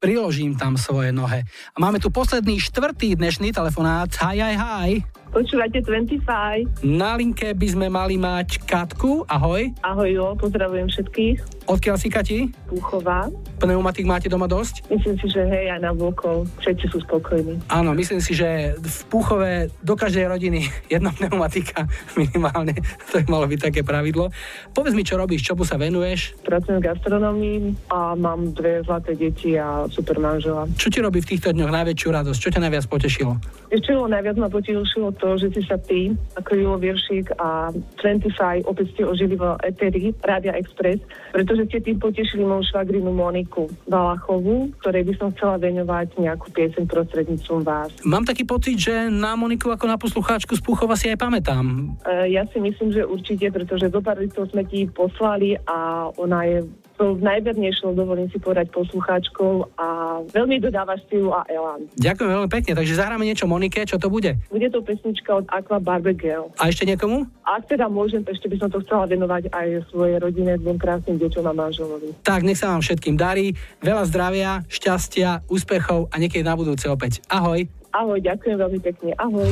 priložím 0.00 0.56
tam 0.56 0.80
svoje 0.80 1.12
nohe. 1.12 1.44
A 1.44 1.76
máme 1.76 2.00
tu 2.00 2.08
posledný 2.08 2.56
štvrtý 2.56 3.20
dnešný 3.20 3.52
telefonát. 3.52 4.08
Hi, 4.24 4.40
hi, 4.40 4.56
hi. 4.56 4.90
Počúvate 5.28 5.84
25. 5.84 6.88
Na 6.88 7.20
linke 7.20 7.52
by 7.52 7.68
sme 7.68 7.92
mali 7.92 8.16
mať 8.16 8.64
Katku. 8.64 9.28
Ahoj. 9.28 9.76
Ahoj, 9.84 10.08
jo, 10.08 10.32
pozdravujem 10.40 10.88
všetkých. 10.88 11.57
Odkiaľ 11.68 11.96
si, 12.00 12.08
Kati? 12.08 12.38
Púchová. 12.64 13.28
Pneumatik 13.60 14.08
máte 14.08 14.24
doma 14.32 14.48
dosť? 14.48 14.88
Myslím 14.88 15.20
si, 15.20 15.28
že 15.28 15.44
hej, 15.44 15.68
aj 15.76 15.80
na 15.84 15.92
vôkol. 15.92 16.48
Všetci 16.64 16.88
sú 16.88 17.04
spokojní. 17.04 17.60
Áno, 17.68 17.92
myslím 17.92 18.24
si, 18.24 18.32
že 18.32 18.72
v 18.80 18.98
Púchove 19.12 19.68
do 19.84 19.92
každej 19.92 20.32
rodiny 20.32 20.64
jedna 20.94 21.12
pneumatika 21.12 21.84
minimálne. 22.16 22.72
To 23.12 23.20
by 23.20 23.24
malo 23.28 23.44
byť 23.44 23.60
také 23.68 23.80
pravidlo. 23.84 24.32
Povedz 24.72 24.96
mi, 24.96 25.04
čo 25.04 25.20
robíš, 25.20 25.44
čomu 25.44 25.68
sa 25.68 25.76
venuješ? 25.76 26.40
Pracujem 26.40 26.80
v 26.80 26.88
gastronomii 26.88 27.58
a 27.92 28.16
mám 28.16 28.56
dve 28.56 28.80
zlaté 28.88 29.12
deti 29.12 29.60
a 29.60 29.84
super 29.92 30.16
manžela. 30.16 30.64
Čo 30.80 30.88
ti 30.88 31.04
robí 31.04 31.20
v 31.20 31.36
týchto 31.36 31.52
dňoch 31.52 31.68
najväčšiu 31.68 32.08
radosť? 32.08 32.38
Čo 32.40 32.52
ťa 32.56 32.64
najviac 32.64 32.84
potešilo? 32.88 33.36
Ešte 33.68 33.92
najviac 33.92 34.36
ma 34.40 34.48
potešilo 34.48 35.12
to, 35.20 35.36
že 35.36 35.52
si 35.52 35.62
sa 35.68 35.76
ty, 35.76 36.16
ako 36.38 36.50
Julo 36.56 36.78
Viršík 36.80 37.36
a 37.36 37.68
25 38.00 38.64
opäť 38.64 38.86
ste 38.94 39.02
ožili 39.02 39.34
vo 39.34 39.58
Eteri 39.60 40.14
Rádia 40.22 40.54
Express, 40.54 41.02
pretože 41.34 41.57
ste 41.66 41.82
tým 41.82 41.98
potešili 41.98 42.44
moju 42.44 42.62
švagrinu 42.70 43.10
Moniku 43.10 43.66
Valachovú, 43.88 44.70
ktorej 44.84 45.02
by 45.08 45.14
som 45.16 45.28
chcela 45.34 45.56
venovať 45.58 46.20
nejakú 46.20 46.52
pieseň 46.54 46.84
prostredníctvom 46.86 47.60
vás. 47.66 47.90
Mám 48.06 48.28
taký 48.28 48.44
pocit, 48.44 48.78
že 48.78 49.10
na 49.10 49.34
Moniku 49.34 49.72
ako 49.72 49.86
na 49.88 49.98
poslucháčku 49.98 50.54
z 50.54 50.62
Púchova 50.62 50.94
si 50.94 51.10
aj 51.10 51.18
pamätám. 51.18 51.96
E, 52.04 52.30
ja 52.30 52.46
si 52.52 52.60
myslím, 52.60 52.94
že 52.94 53.02
určite, 53.02 53.48
pretože 53.50 53.90
zo 53.90 54.00
pár 54.04 54.20
listov 54.20 54.52
sme 54.52 54.62
ti 54.68 54.86
poslali 54.86 55.56
a 55.66 56.10
ona 56.14 56.44
je 56.46 56.58
tou 56.98 57.14
najvernejšou, 57.14 57.94
dovolím 57.94 58.26
si 58.34 58.42
povedať, 58.42 58.74
poslucháčkou 58.74 59.78
a 59.78 60.18
veľmi 60.34 60.58
dodávaš 60.58 61.06
silu 61.06 61.30
a 61.30 61.46
elán. 61.46 61.86
Ďakujem 61.94 62.30
veľmi 62.34 62.50
pekne, 62.50 62.72
takže 62.74 62.98
zahráme 62.98 63.22
niečo 63.22 63.46
Monike, 63.46 63.86
čo 63.86 64.02
to 64.02 64.10
bude? 64.10 64.34
Bude 64.50 64.68
to 64.68 64.82
pesnička 64.82 65.38
od 65.38 65.46
Aqua 65.48 65.78
Barbegel. 65.78 66.50
A 66.58 66.68
ešte 66.68 66.82
niekomu? 66.82 67.30
Ak 67.46 67.70
teda 67.70 67.86
môžem, 67.86 68.26
ešte 68.26 68.50
by 68.50 68.56
som 68.58 68.68
to 68.68 68.82
chcela 68.82 69.06
venovať 69.06 69.46
aj 69.54 69.86
svojej 69.94 70.18
rodine, 70.18 70.58
dvom 70.58 70.76
krásnym 70.76 71.22
deťom 71.22 71.46
a 71.46 71.52
manželovi. 71.54 72.18
Tak, 72.26 72.42
nech 72.42 72.58
sa 72.58 72.74
vám 72.74 72.82
všetkým 72.82 73.14
darí, 73.14 73.54
veľa 73.78 74.04
zdravia, 74.10 74.66
šťastia, 74.66 75.46
úspechov 75.46 76.10
a 76.10 76.14
niekedy 76.18 76.42
na 76.42 76.58
budúce 76.58 76.90
opäť. 76.90 77.22
Ahoj. 77.30 77.62
Ahoj, 77.94 78.18
ďakujem 78.18 78.58
veľmi 78.58 78.80
pekne. 78.82 79.14
Ahoj. 79.16 79.48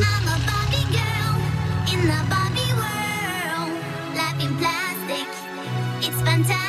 It's 6.07 6.23
fantastic. 6.23 6.66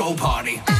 Barbie, 0.00 0.16
let's 0.16 0.16
go 0.16 0.16
party. 0.16 0.79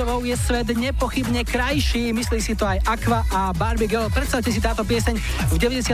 Rúžovou 0.00 0.24
je 0.24 0.32
svet 0.32 0.64
nepochybne 0.72 1.44
krajší, 1.44 2.16
myslí 2.16 2.40
si 2.40 2.56
to 2.56 2.64
aj 2.64 2.80
Aqua 2.88 3.20
a 3.28 3.52
Barbie 3.52 3.84
Girl. 3.84 4.08
Predstavte 4.08 4.48
si 4.48 4.56
táto 4.56 4.80
pieseň 4.80 5.12
v 5.52 5.56
97. 5.60 5.92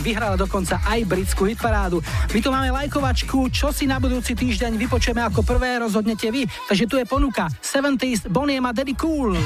vyhrala 0.00 0.40
dokonca 0.40 0.80
aj 0.80 1.04
britskú 1.04 1.44
hitparádu. 1.52 2.00
My 2.32 2.40
tu 2.40 2.48
máme 2.48 2.72
lajkovačku, 2.72 3.52
čo 3.52 3.68
si 3.68 3.84
na 3.84 4.00
budúci 4.00 4.32
týždeň 4.32 4.80
vypočujeme 4.80 5.20
ako 5.28 5.44
prvé, 5.44 5.76
rozhodnete 5.76 6.32
vy. 6.32 6.48
Takže 6.48 6.88
tu 6.88 6.96
je 6.96 7.04
ponuka 7.04 7.52
70s 7.60 8.32
Boniem 8.32 8.64
a 8.64 8.72
Daddy 8.72 8.96
Cool. 8.96 9.36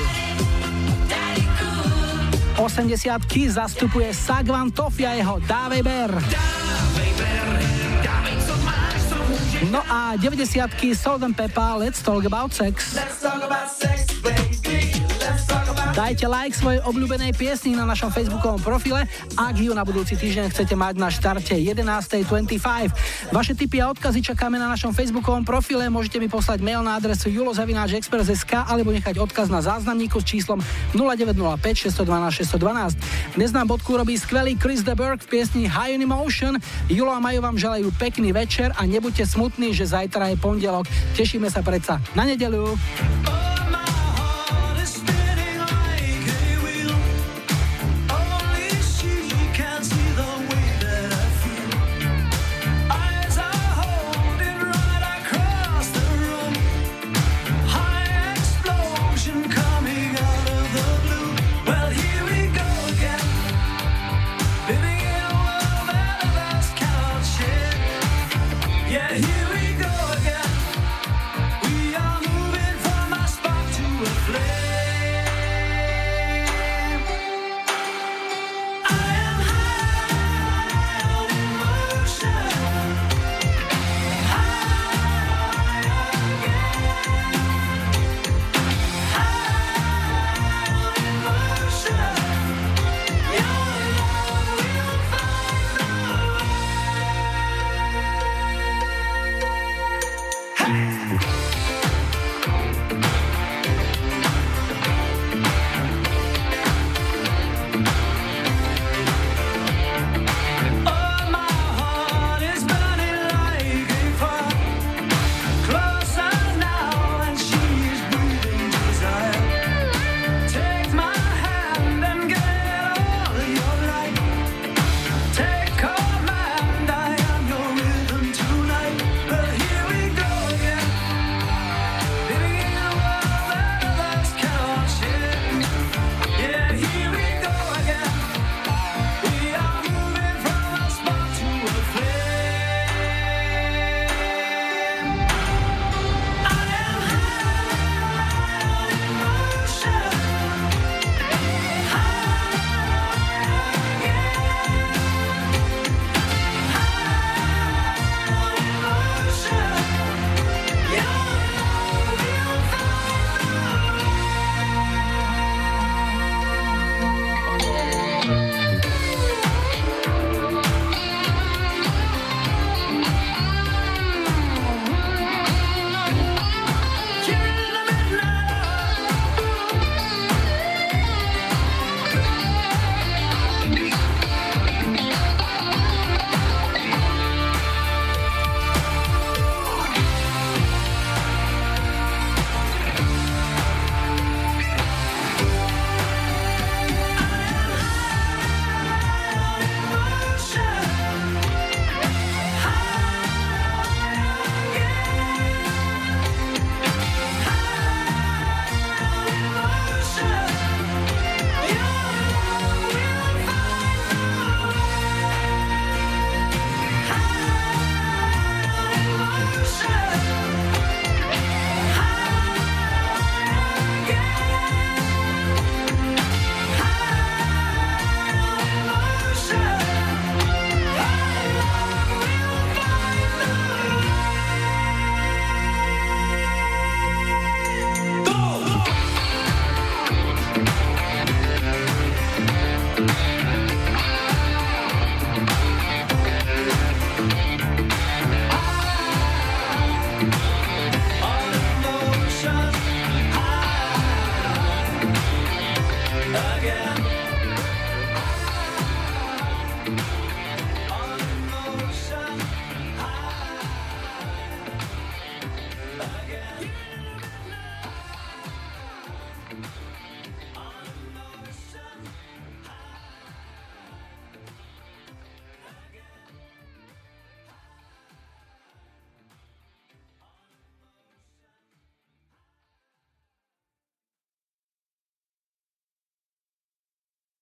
80 2.54 3.02
zastupuje 3.50 4.14
Sagvan 4.14 4.70
Tofia 4.70 5.18
jeho 5.18 5.42
Dávej 5.42 5.82
Ber. 5.82 6.10
No 9.74 9.82
a 9.90 10.14
90 10.14 10.70
Salt 10.94 11.26
and 11.26 11.34
Peppa 11.34 11.74
Let's 11.74 11.98
Talk 11.98 12.22
About 12.22 12.54
Sex. 12.54 12.94
Dajte 15.98 16.30
like 16.30 16.54
svojej 16.54 16.78
obľúbenej 16.86 17.34
piesni 17.34 17.74
na 17.74 17.82
našom 17.82 18.14
facebookovom 18.14 18.62
profile, 18.62 19.02
ak 19.34 19.58
ju 19.58 19.74
na 19.74 19.82
budúci 19.82 20.14
týždeň 20.14 20.54
chcete 20.54 20.78
mať 20.78 20.94
na 20.94 21.10
štarte 21.10 21.58
11.25. 21.58 23.34
Vaše 23.34 23.52
tipy 23.58 23.82
a 23.82 23.90
odkazy 23.90 24.22
čakáme 24.22 24.62
na 24.62 24.70
našom 24.70 24.94
facebookovom 24.94 25.42
profile, 25.42 25.90
môžete 25.90 26.22
mi 26.22 26.30
poslať 26.30 26.62
mail 26.62 26.86
na 26.86 27.02
adresu 27.02 27.34
julozavináčexpress.sk 27.34 28.70
alebo 28.70 28.94
nechať 28.94 29.18
odkaz 29.18 29.50
na 29.50 29.58
záznamníku 29.58 30.22
s 30.22 30.26
číslom 30.38 30.62
0905 30.94 31.90
612 31.90 32.46
612. 32.46 33.34
Dnes 33.34 33.50
nám 33.50 33.66
bodku 33.66 33.98
robí 33.98 34.14
skvelý 34.14 34.54
Chris 34.54 34.86
de 34.86 34.94
Burgh 34.94 35.18
v 35.18 35.26
piesni 35.26 35.66
High 35.66 35.98
in 35.98 36.06
Emotion. 36.06 36.62
Julo 36.86 37.10
a 37.10 37.18
Majo 37.18 37.42
vám 37.42 37.58
želajú 37.58 37.90
pekný 37.98 38.30
večer 38.30 38.70
a 38.78 38.86
nebuďte 38.86 39.26
smutní, 39.34 39.74
že 39.74 39.90
zajtra 39.90 40.30
je 40.30 40.38
pondelok. 40.38 40.86
Tešíme 41.18 41.50
sa 41.50 41.58
predsa 41.66 41.98
na 42.14 42.22
nedelu. 42.22 42.78